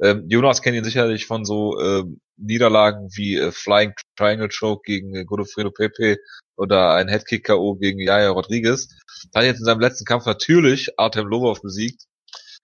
[0.00, 2.04] Ähm, Jonas kennt ihn sicherlich von so äh,
[2.36, 6.18] Niederlagen wie äh, Flying Triangle Choke gegen äh, Godofredo Pepe
[6.56, 7.76] oder ein Headkick K.O.
[7.76, 8.88] gegen Yaya Rodriguez.
[9.34, 12.04] Hat jetzt in seinem letzten Kampf natürlich Artem Lobov besiegt.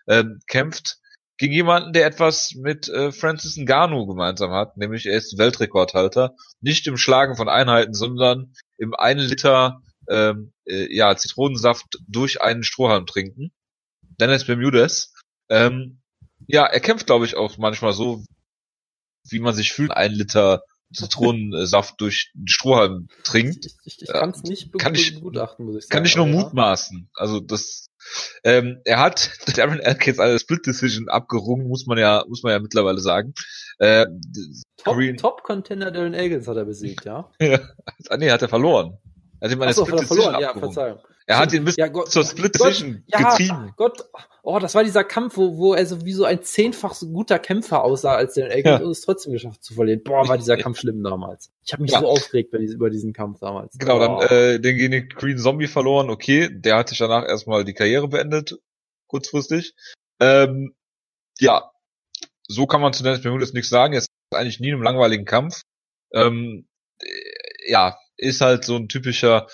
[0.06, 0.98] Ähm, kämpft
[1.38, 6.86] gegen jemanden, der etwas mit äh, Francis Ngannou gemeinsam hat, nämlich er ist Weltrekordhalter, nicht
[6.86, 13.06] im Schlagen von Einheiten, sondern im einen Liter ähm, äh, ja, Zitronensaft durch einen Strohhalm
[13.06, 13.52] trinken.
[14.20, 15.12] Dennis Bermudez.
[15.48, 16.00] Ähm,
[16.46, 18.24] ja, er kämpft, glaube ich, auch manchmal so,
[19.28, 20.62] wie man sich fühlt, ein Liter
[20.92, 23.66] Zitronensaft durch den Strohhalm trinkt.
[23.66, 25.92] Ich, ich, ich kann es nicht kann ich, begutachten, muss ich sagen.
[25.92, 27.10] Kann ich nur mutmaßen.
[27.14, 27.86] Also das
[28.44, 32.58] ähm, er hat Darren Elkins eine Split Decision abgerungen, muss man ja, muss man ja
[32.58, 33.34] mittlerweile sagen.
[33.78, 34.06] Äh,
[34.76, 37.30] Top, Top Contender Darren Elkins hat er besiegt, ja?
[37.40, 37.60] ja.
[38.08, 38.98] Ah, nee, hat er verloren.
[39.42, 40.40] Er hat ihm eine so, Split Decision verloren.
[40.40, 40.98] Ja, Verzeihung.
[41.26, 43.64] Er hat ihn bis ja, Gott, zur Split Decision Gott, getrieben.
[43.66, 44.04] Ja, Gott,
[44.44, 47.40] oh, das war dieser Kampf, wo, wo er so wie so ein zehnfach so guter
[47.40, 48.86] Kämpfer aussah, als der Elkins ja.
[48.86, 50.00] und es trotzdem geschafft zu verlieren.
[50.04, 51.50] Boah, war dieser Kampf schlimm damals.
[51.64, 51.98] Ich habe mich ja.
[51.98, 53.76] so aufgeregt bei diesem, über diesen Kampf damals.
[53.78, 53.98] Genau, oh.
[53.98, 56.08] dann äh, den gegen Green Zombie verloren.
[56.08, 58.60] Okay, der hat sich danach erstmal die Karriere beendet,
[59.08, 59.74] kurzfristig.
[60.20, 60.72] Ähm,
[61.40, 61.72] ja,
[62.46, 63.94] so kann man zu Dennis Bermudez nichts sagen.
[63.94, 65.62] Er ist eigentlich nie in einem langweiligen Kampf.
[66.12, 66.68] Ähm,
[67.00, 67.08] äh,
[67.66, 69.46] ja, ist halt so ein typischer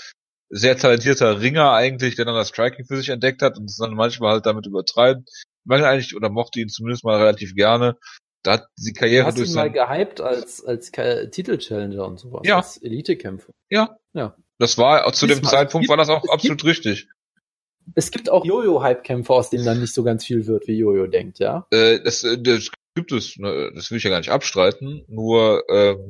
[0.50, 3.94] sehr talentierter Ringer eigentlich, der dann das Striking für sich entdeckt hat und es dann
[3.94, 5.28] manchmal halt damit übertreibt.
[5.28, 7.96] Ich meine eigentlich, oder mochte ihn zumindest mal relativ gerne.
[8.42, 12.42] Da hat die Karriere Hast durch ihn mal gehypt als, als Titelchallenger und sowas.
[12.44, 12.56] Ja.
[12.56, 13.52] Als Elite-Kämpfer.
[13.68, 13.98] Ja.
[14.14, 14.36] Ja.
[14.58, 17.08] Das war, zu dem Zeitpunkt gibt, war das auch absolut gibt, richtig.
[17.94, 21.38] Es gibt auch Jojo-Hype-Kämpfer, aus denen dann nicht so ganz viel wird, wie Jojo denkt,
[21.38, 21.66] ja?
[21.70, 25.64] Äh, das, äh, das gibt es, ne, das will ich ja gar nicht abstreiten, nur,
[25.70, 26.08] ähm,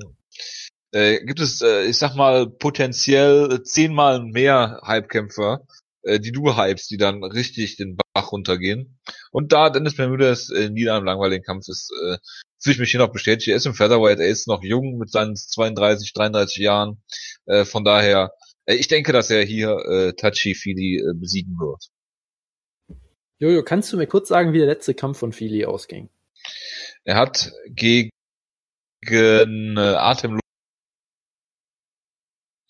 [0.93, 5.67] äh, gibt es, äh, ich sag mal, potenziell zehnmal mehr Hypekämpfer,
[6.03, 8.99] äh, die du hypst, die dann richtig den Bach runtergehen.
[9.31, 12.19] Und da Dennis Bermudez äh, nie in einem langweiligen Kampf ist, äh,
[12.61, 13.49] fühle ich mich hier noch bestätigt.
[13.49, 17.03] Er ist im Featherweight, er ist noch jung mit seinen 32, 33 Jahren.
[17.47, 18.33] Äh, von daher,
[18.67, 21.89] äh, ich denke, dass er hier äh, Tachi Fili äh, besiegen wird.
[23.41, 26.09] Jojo, kannst du mir kurz sagen, wie der letzte Kampf von Fili ausging?
[27.05, 28.11] Er hat gegen
[29.07, 29.45] äh,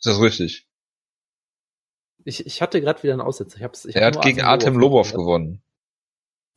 [0.09, 0.67] Atem ist das richtig?
[2.25, 3.59] Ich, ich hatte gerade wieder einen Aussetzer.
[3.59, 5.63] Ich hab's, ich er hat gegen Artem Lobov gewonnen.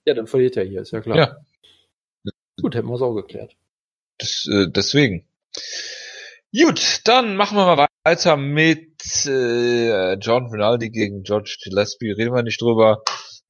[0.05, 1.17] Ja, dann verliert er hier, ist ja klar.
[1.17, 1.37] Ja.
[2.61, 3.55] Gut, hätten wir es auch geklärt.
[4.17, 5.27] Das, äh, deswegen.
[6.53, 12.11] Gut, dann machen wir mal weiter mit äh, John Rinaldi gegen George Gillespie.
[12.11, 13.03] Reden wir nicht drüber.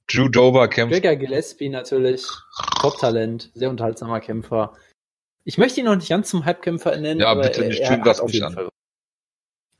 [0.07, 0.93] Drew Dober kämpft.
[0.93, 2.25] Gregor Gillespie natürlich.
[2.81, 4.73] Top-Talent, sehr unterhaltsamer Kämpfer.
[5.43, 7.21] Ich möchte ihn noch nicht ganz zum Halbkämpfer nennen.
[7.21, 8.53] Ja, bitte nicht tun, das mich an.
[8.53, 8.70] Fall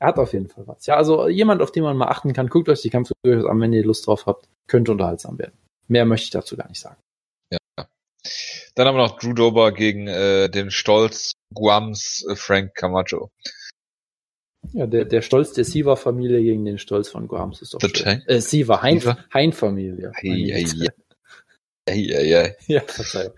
[0.02, 0.84] er hat auf jeden Fall was.
[0.86, 3.60] Ja, also jemand, auf den man mal achten kann, guckt euch die Kämpfe durchaus an,
[3.60, 4.48] wenn ihr Lust drauf habt.
[4.66, 5.56] Könnte unterhaltsam werden.
[5.86, 7.00] Mehr möchte ich dazu gar nicht sagen.
[7.52, 7.58] Ja.
[8.74, 13.30] Dann haben wir noch Drew Dober gegen äh, den Stolz Guams äh, Frank Camacho.
[14.72, 18.22] Ja, der, der Stolz der Siva-Familie gegen den Stolz von Guams ist doch schön.
[18.26, 19.00] Äh, Siva, Hein,
[19.32, 20.10] Hein-Familie.
[20.16, 20.50] Hey,
[21.88, 23.34] hey, hey, Ja, Verzeihung.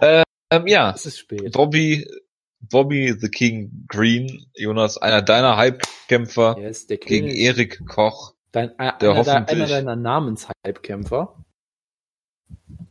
[0.00, 1.52] ähm, ja, es ist spät.
[1.52, 2.08] Bobby
[2.60, 8.34] Bobby the King Green, Jonas, einer deiner Hype-Kämpfer yes, gegen Erik Koch.
[8.52, 11.44] Dein, äh, der einer, hoffentlich, einer deiner Namens-Hype-Kämpfer.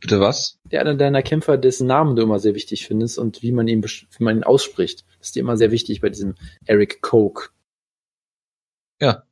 [0.00, 0.58] Bitte was?
[0.70, 3.82] Der einer deiner Kämpfer, dessen Namen du immer sehr wichtig findest und wie man ihn,
[3.82, 5.04] wie man ihn ausspricht.
[5.18, 7.48] Das ist dir immer sehr wichtig bei diesem Eric Koch.
[9.00, 9.24] Ja.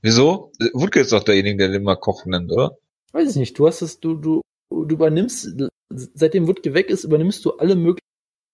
[0.00, 0.52] Wieso?
[0.72, 2.78] Wutke ist doch derjenige, der den immer Koch nennt, oder?
[3.12, 3.58] Weiß ich nicht.
[3.58, 4.40] Du hast es, du, du,
[4.70, 5.54] du übernimmst,
[5.90, 8.02] seitdem Wutke weg ist, übernimmst du alle möglichen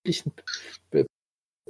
[0.08, 0.32] wirklichen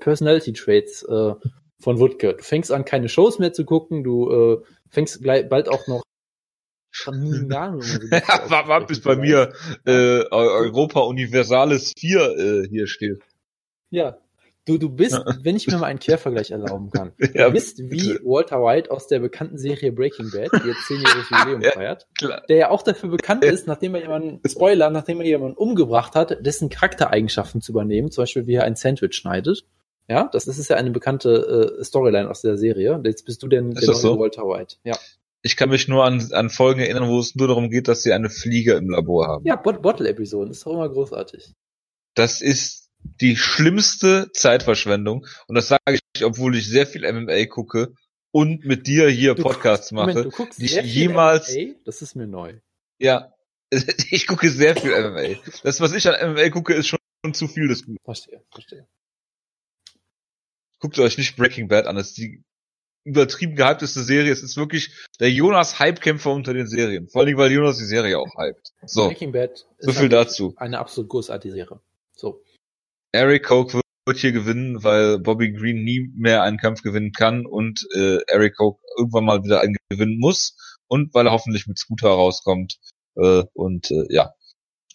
[0.01, 1.35] Personality Traits äh,
[1.81, 2.35] von Woodke.
[2.35, 6.03] Du fängst an, keine Shows mehr zu gucken, du äh, fängst gleich, bald auch noch
[8.49, 9.53] Warte, bis bei mir
[9.87, 13.23] äh, Europa Universalis 4 äh, hier steht.
[13.91, 14.19] Ja,
[14.69, 18.19] Du, du bist, wenn ich mir mal einen Quervergleich erlauben kann, du bist wie.
[18.23, 22.43] Walter White aus der bekannten Serie Breaking Bad, die jetzt zehnjähriges Jubiläum feiert, klar.
[22.51, 26.45] der ja auch dafür bekannt ist, nachdem er jemanden, Spoiler, nachdem er jemanden umgebracht hat,
[26.45, 29.65] dessen Charaktereigenschaften zu übernehmen, zum Beispiel wie er ein Sandwich schneidet.
[30.07, 33.01] Ja, das, ist ja eine bekannte äh, Storyline aus der Serie.
[33.05, 34.19] Jetzt bist du denn der so?
[34.19, 34.77] Walter White.
[34.85, 34.99] Ja.
[35.41, 38.13] Ich kann mich nur an, an Folgen erinnern, wo es nur darum geht, dass sie
[38.13, 39.47] eine Fliege im Labor haben.
[39.47, 41.55] Ja, Bot Bottle-Episoden, ist doch immer großartig.
[42.15, 42.78] Das ist
[43.21, 45.27] die schlimmste Zeitverschwendung.
[45.47, 47.95] Und das sage ich, obwohl ich sehr viel MMA gucke
[48.31, 50.09] und mit dir hier Du Podcasts guckst- mache.
[50.09, 51.75] Moment, du guckst die ich jemals- MMA?
[51.85, 52.55] Das ist mir neu.
[52.99, 53.33] Ja,
[54.11, 55.41] ich gucke sehr viel MMA.
[55.63, 56.99] Das, was ich an MMA gucke, ist schon
[57.33, 57.99] zu viel des Guten.
[58.05, 58.87] Verstehe, verstehe.
[60.81, 61.97] Guckt euch nicht Breaking Bad an.
[61.97, 62.43] Das ist die
[63.05, 64.33] übertrieben gehypteste Serie.
[64.33, 67.09] Es ist wirklich der Jonas Hypekämpfer unter den Serien.
[67.09, 68.73] Vor allem, weil Jonas die Serie auch hypt.
[68.87, 70.55] So, Breaking Bad so ist viel halt dazu.
[70.57, 71.81] eine absolut großartige Serie.
[72.13, 72.43] So.
[73.13, 73.85] Eric Coke wird-
[74.17, 78.81] hier gewinnen, weil Bobby Green nie mehr einen Kampf gewinnen kann und äh, Eric Coke
[78.97, 80.57] irgendwann mal wieder einen gewinnen muss
[80.89, 82.79] und weil er hoffentlich mit Scooter rauskommt.
[83.17, 84.33] Äh, und äh, ja,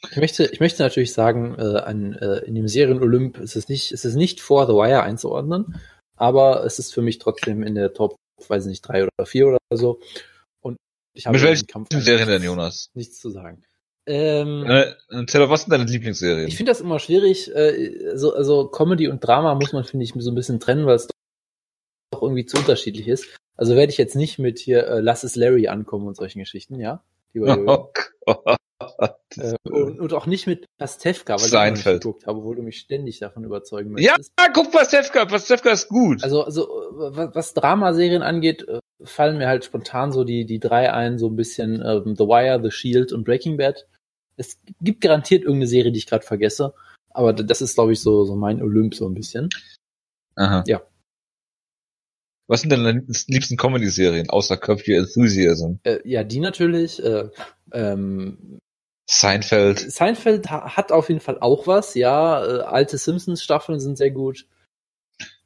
[0.09, 3.91] Ich möchte, ich möchte natürlich sagen, äh, an, äh, in dem Serien-Olymp ist es nicht,
[3.91, 5.80] ist es nicht vor The Wire einzuordnen,
[6.18, 8.16] aber es ist für mich trotzdem in der Top,
[8.47, 9.99] weiß ich nicht, drei oder vier oder so.
[10.59, 10.78] Und
[11.16, 12.89] ich habe mit welchen Kampf Serien denn, Jonas?
[12.95, 13.64] Nichts zu sagen.
[14.06, 16.47] Ähm, Äh, Taylor, was sind deine Lieblingsserien?
[16.47, 17.54] Ich finde das immer schwierig.
[17.56, 20.95] Äh, also, also Comedy und Drama muss man, finde ich, so ein bisschen trennen, weil
[20.95, 21.08] es
[22.12, 23.26] doch irgendwie zu unterschiedlich ist.
[23.56, 26.80] Also werde ich jetzt nicht mit hier äh, Lass es Larry ankommen und solchen Geschichten,
[26.80, 27.04] ja?
[27.36, 27.91] Oh
[28.26, 28.58] Gott.
[29.38, 32.01] äh, und, und auch nicht mit Pastewka, weil ich Seinfeld.
[32.01, 34.34] geguckt habe, obwohl du mich ständig davon überzeugen ja, möchtest.
[34.53, 36.23] guck Pastewka, Pastewka ist gut.
[36.23, 40.91] Also, also was, was Dramaserien angeht, äh, fallen mir halt spontan so die, die drei
[40.93, 43.86] ein, so ein bisschen ähm, The Wire, The Shield und Breaking Bad.
[44.36, 46.73] Es gibt garantiert irgendeine Serie, die ich gerade vergesse,
[47.11, 49.49] aber das ist, glaube ich, so, so mein Olymp so ein bisschen.
[50.36, 50.63] Aha.
[50.65, 50.81] ja.
[52.47, 55.79] Was sind denn deine liebsten Comedy-Serien, außer Curb Your Enthusiasm?
[55.84, 57.01] Äh, ja, die natürlich.
[57.03, 57.29] Äh,
[57.71, 58.59] ähm,
[59.06, 59.80] Seinfeld.
[59.80, 62.45] Seinfeld ha hat auf jeden Fall auch was, ja.
[62.45, 64.45] Äh, alte Simpsons-Staffeln sind sehr gut.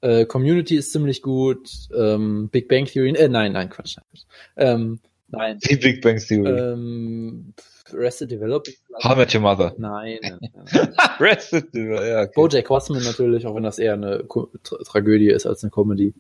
[0.01, 1.69] Äh, Community ist ziemlich gut.
[1.95, 3.97] Ähm, Big Bang Theory, äh, nein, nein, Quatsch.
[3.97, 4.21] nein.
[4.55, 5.57] Ähm, nein.
[5.59, 6.49] Die Big Bang Theory.
[6.49, 7.53] Ähm,
[7.93, 8.77] Arrested Development.
[9.03, 9.73] How Met Your Mother.
[9.77, 10.19] Nein.
[10.21, 10.93] nein, nein.
[10.97, 12.31] Arrested Development, ja, okay.
[12.35, 16.13] Bojack Horseman natürlich, auch wenn das eher eine Ko Tra Tragödie ist als eine Comedy.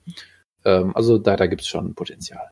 [0.65, 2.49] Ähm, also da, da gibt's schon Potenzial.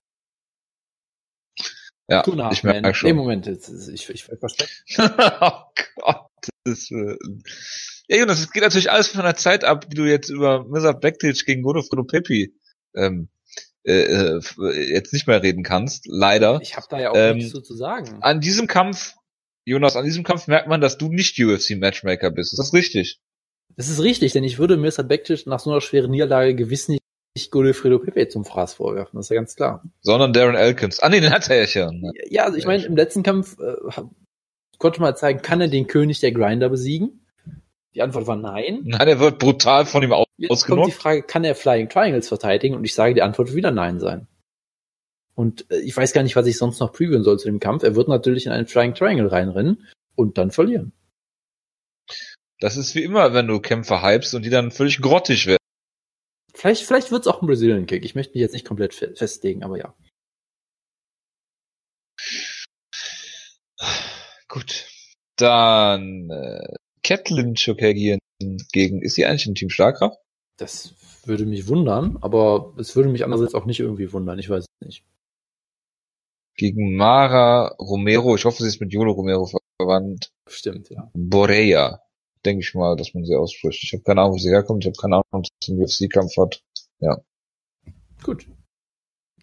[2.07, 3.09] Ja, Two ich merke schon.
[3.09, 4.69] Nee, Moment, jetzt, ist- ich, ich verspreche.
[5.41, 5.51] oh
[5.95, 6.27] Gott.
[6.63, 7.17] Das, äh,
[8.07, 10.93] ja, Jonas, es geht natürlich alles von der Zeit ab, die du jetzt über Mr.
[10.93, 12.53] Backtage gegen Godofredo Pepi
[12.95, 13.29] ähm,
[13.83, 14.41] äh, äh,
[14.93, 16.59] jetzt nicht mehr reden kannst, leider.
[16.61, 18.17] Ich habe da ja auch Ähm, nichts so zu sagen.
[18.21, 19.15] An diesem Kampf,
[19.63, 22.53] Jonas, an diesem Kampf merkt man, dass du nicht UFC-Matchmaker bist.
[22.53, 23.19] Ist das richtig?
[23.75, 25.03] Das ist richtig, denn ich würde Mr.
[25.03, 27.01] Backtisch nach so einer schweren Niederlage gewiss nicht
[27.51, 29.83] Godofredo Pepe zum Fraß vorwerfen, das ist ja ganz klar.
[30.01, 30.99] Sondern Darren Elkins.
[30.99, 32.11] Ah nee, den hat er ja schon.
[32.29, 33.75] Ja, also ich meine, im letzten Kampf äh,
[34.77, 37.25] konnte man zeigen, kann er den König der Grinder besiegen?
[37.93, 38.81] Die Antwort war nein.
[38.83, 40.91] Nein, er wird brutal von ihm aus Jetzt kommt die.
[40.91, 42.75] Frage, kann er Flying Triangles verteidigen?
[42.75, 44.27] Und ich sage, die Antwort wird wieder nein sein.
[45.33, 47.83] Und äh, ich weiß gar nicht, was ich sonst noch previewen soll zu dem Kampf.
[47.83, 50.91] Er wird natürlich in einen Flying Triangle reinrennen und dann verlieren.
[52.59, 55.59] Das ist wie immer, wenn du Kämpfer hypst und die dann völlig grottig werden.
[56.65, 58.03] Vielleicht, vielleicht wird es auch ein Brazilian Kick.
[58.03, 59.93] Ich möchte mich jetzt nicht komplett fe festlegen, aber ja.
[64.47, 64.87] Gut.
[65.35, 68.17] Dann äh, Catelyn Chokagian
[68.71, 70.17] gegen, ist sie eigentlich ein Team Starkraft?
[70.57, 70.95] Das
[71.25, 74.39] würde mich wundern, aber es würde mich andererseits auch nicht irgendwie wundern.
[74.39, 75.03] Ich weiß es nicht.
[76.57, 79.47] Gegen Mara Romero, ich hoffe, sie ist mit Jolo Romero
[79.79, 80.31] verwandt.
[80.49, 81.11] Stimmt, ja.
[81.13, 82.01] Boreya,
[82.45, 83.83] denke ich mal, dass man sie ausspricht.
[83.83, 86.37] Ich habe keine Ahnung, wo sie herkommt, ich habe keine Ahnung, ob sie einen UFC-Kampf
[86.37, 86.61] hat.
[88.23, 88.47] Gut.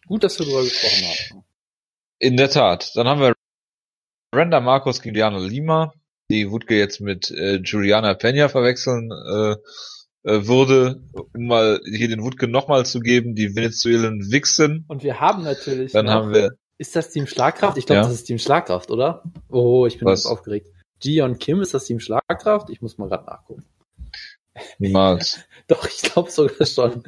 [0.06, 1.44] Gut, dass wir darüber gesprochen haben.
[2.18, 2.90] In der Tat.
[2.94, 3.34] Dann haben wir
[4.34, 5.92] Randa Marcos gegen Diana Lima,
[6.30, 9.52] die Wutke jetzt mit äh, Juliana Pena verwechseln äh,
[10.24, 14.84] äh, würde, um mal hier den Wutke nochmal zu geben, die Venezuelen Wixen.
[14.88, 15.92] Und wir haben natürlich.
[15.92, 17.76] Dann noch- haben wir Ist das Team Schlagkraft?
[17.78, 18.04] Ich glaube, Ja.
[18.04, 19.22] das ist Team Schlagkraft, oder?
[19.48, 20.24] Oh, ich bin Was?
[20.24, 20.68] ganz aufgeregt.
[21.02, 22.70] Gion Kim, ist das Team Schlagkraft?
[22.70, 23.64] Ich muss mal gerade nachgucken.
[24.78, 25.40] niemals.
[25.66, 27.02] Doch, ich glaube sogar schon.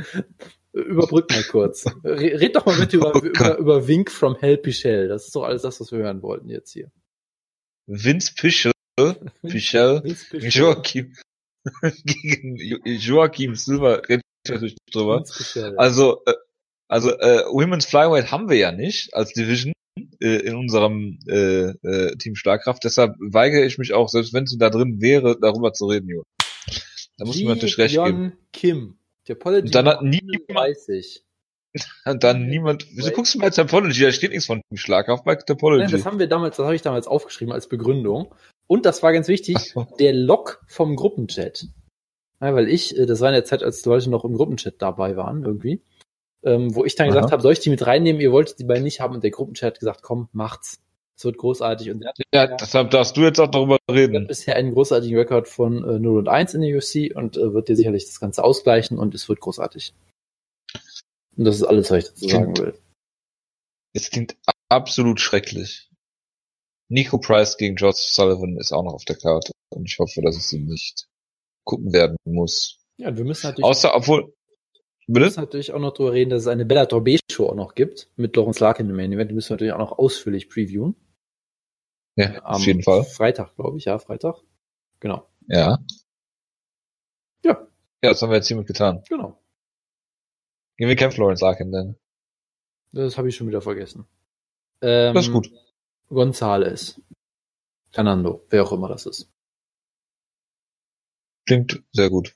[0.72, 1.86] Überbrück mal kurz.
[2.03, 5.07] Re- Red doch mal bitte über, Oh über, über Wink from Hell Pichel.
[5.09, 6.90] Das ist doch alles das, was wir hören wollten jetzt hier.
[7.86, 8.72] Vince Pichel,
[9.42, 10.03] Pichel.
[10.32, 11.14] Joachim,
[12.05, 15.24] gegen Jo- Joachim Silver, rede ich natürlich drüber.
[15.76, 16.34] Also, äh,
[16.95, 19.72] also äh, Women's Flyweight haben wir ja nicht als Division
[20.20, 22.84] äh, in unserem äh, äh, Team Schlagkraft.
[22.84, 26.22] Deshalb weigere ich mich auch, selbst wenn sie da drin wäre, darüber zu reden, Jo.
[27.18, 28.07] Da muss man natürlich recht geben.
[28.07, 28.99] Ji-Yeon Kim.
[29.26, 31.24] Topology Und dann hat niemand- 30.
[32.05, 32.86] Und dann niemand.
[32.95, 34.03] Wieso guckst du bei Topology?
[34.03, 35.90] Da steht nichts von Team Schlagkraft bei Nein, Topology.
[35.90, 38.32] das haben wir damals, das habe ich damals aufgeschrieben als Begründung.
[38.68, 39.84] Und das war ganz wichtig, so.
[39.99, 41.66] der Log vom Gruppenchat.
[42.40, 44.74] Ja, weil ich, äh, das war in der Zeit, als die Leute noch im Gruppenchat
[44.78, 45.82] dabei waren, irgendwie,
[46.45, 47.14] ähm, wo ich dann Aha.
[47.14, 48.20] gesagt habe, soll ich die mit reinnehmen?
[48.20, 50.80] Ihr wolltet die beiden nicht haben und der Gruppenchat hat gesagt, komm, macht's.
[51.16, 54.26] Es wird großartig und Ja, deshalb darfst du jetzt auch darüber er hat reden.
[54.26, 57.68] bisher einen großartigen Rekord von äh, 0 und 1 in der UFC und äh, wird
[57.68, 59.95] dir sicherlich das Ganze ausgleichen und es wird großartig.
[61.36, 62.74] Und das ist alles, was ich dazu sagen will.
[63.92, 64.36] Es klingt
[64.68, 65.88] absolut schrecklich.
[66.88, 70.36] Nico Price gegen George Sullivan ist auch noch auf der Karte und ich hoffe, dass
[70.36, 71.07] ich sie nicht
[71.64, 72.80] gucken werden muss.
[72.99, 74.34] Ja, und wir müssen natürlich, Außer, obwohl,
[75.07, 78.11] wir müssen natürlich auch noch drüber reden, dass es eine Bellator B-Show auch noch gibt
[78.16, 79.30] mit Lawrence Larkin im Main Event.
[79.30, 80.96] Die müssen wir natürlich auch noch ausführlich previewen.
[82.16, 83.05] Ja, Am auf jeden Fall.
[83.05, 84.36] Freitag, glaube ich, ja, Freitag.
[85.00, 85.28] Genau.
[85.48, 85.78] Ja.
[87.44, 87.66] Ja.
[88.02, 89.02] Ja, das haben wir jetzt hiermit getan.
[89.09, 89.38] Genau.
[90.76, 91.96] Gehen wir kämpfen Lawrence Larkin denn?
[92.92, 94.07] Das habe ich schon wieder vergessen.
[94.80, 95.50] Ähm, Das ist gut.
[96.09, 97.00] Gonzales.
[97.90, 99.30] Fernando, wer auch immer das ist.
[101.46, 102.34] Klingt sehr gut.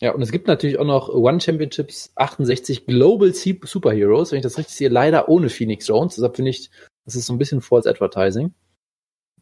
[0.00, 4.42] Ja, und es gibt natürlich auch noch One Championships 68 Global Sup- Superheroes, wenn ich
[4.42, 6.16] das richtig sehe, leider ohne Phoenix Jones.
[6.16, 6.70] Deshalb finde ich,
[7.06, 8.54] das ist so ein bisschen False Advertising.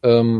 [0.01, 0.39] Ähm,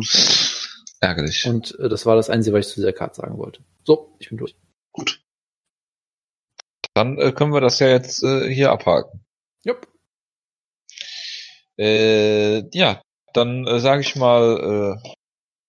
[1.01, 1.45] Ärgerlich.
[1.47, 3.61] und äh, das war das Einzige, was ich zu dieser Karte sagen wollte.
[3.83, 4.55] So, ich bin durch.
[4.93, 5.21] gut.
[6.93, 9.19] Dann äh, können wir das ja jetzt äh, hier abhaken.
[9.65, 9.85] Jupp.
[11.77, 13.01] Äh, ja,
[13.33, 15.09] dann äh, sage ich mal, äh,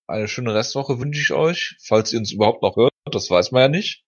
[0.07, 2.92] eine schöne Restwoche wünsche ich euch, falls ihr uns überhaupt noch hört.
[3.11, 4.05] Das weiß man ja nicht.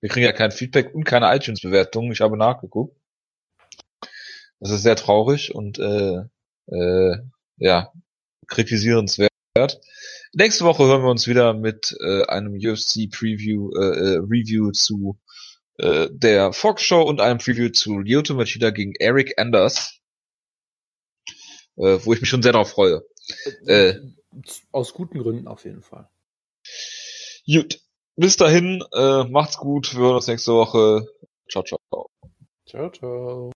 [0.00, 2.12] Wir kriegen ja kein Feedback und keine iTunes-Bewertungen.
[2.12, 2.96] Ich habe nachgeguckt.
[4.60, 6.22] Das ist sehr traurig und äh,
[6.66, 7.16] äh,
[7.58, 7.92] ja,
[8.46, 9.30] kritisierenswert.
[10.32, 15.18] Nächste Woche hören wir uns wieder mit äh, einem UFC Preview äh, äh, Review zu
[15.78, 20.00] äh, der Fox Show und einem Preview zu Lyoto Machida gegen Eric Anders,
[21.76, 23.02] äh, wo ich mich schon sehr darauf freue.
[23.66, 23.94] Äh.
[24.72, 26.08] Aus guten Gründen auf jeden Fall.
[27.46, 27.80] Gut,
[28.18, 31.06] bis dahin, äh, macht's gut, wir hören uns nächste Woche.
[31.48, 32.10] Ciao, ciao.
[32.66, 33.52] Ciao, ciao.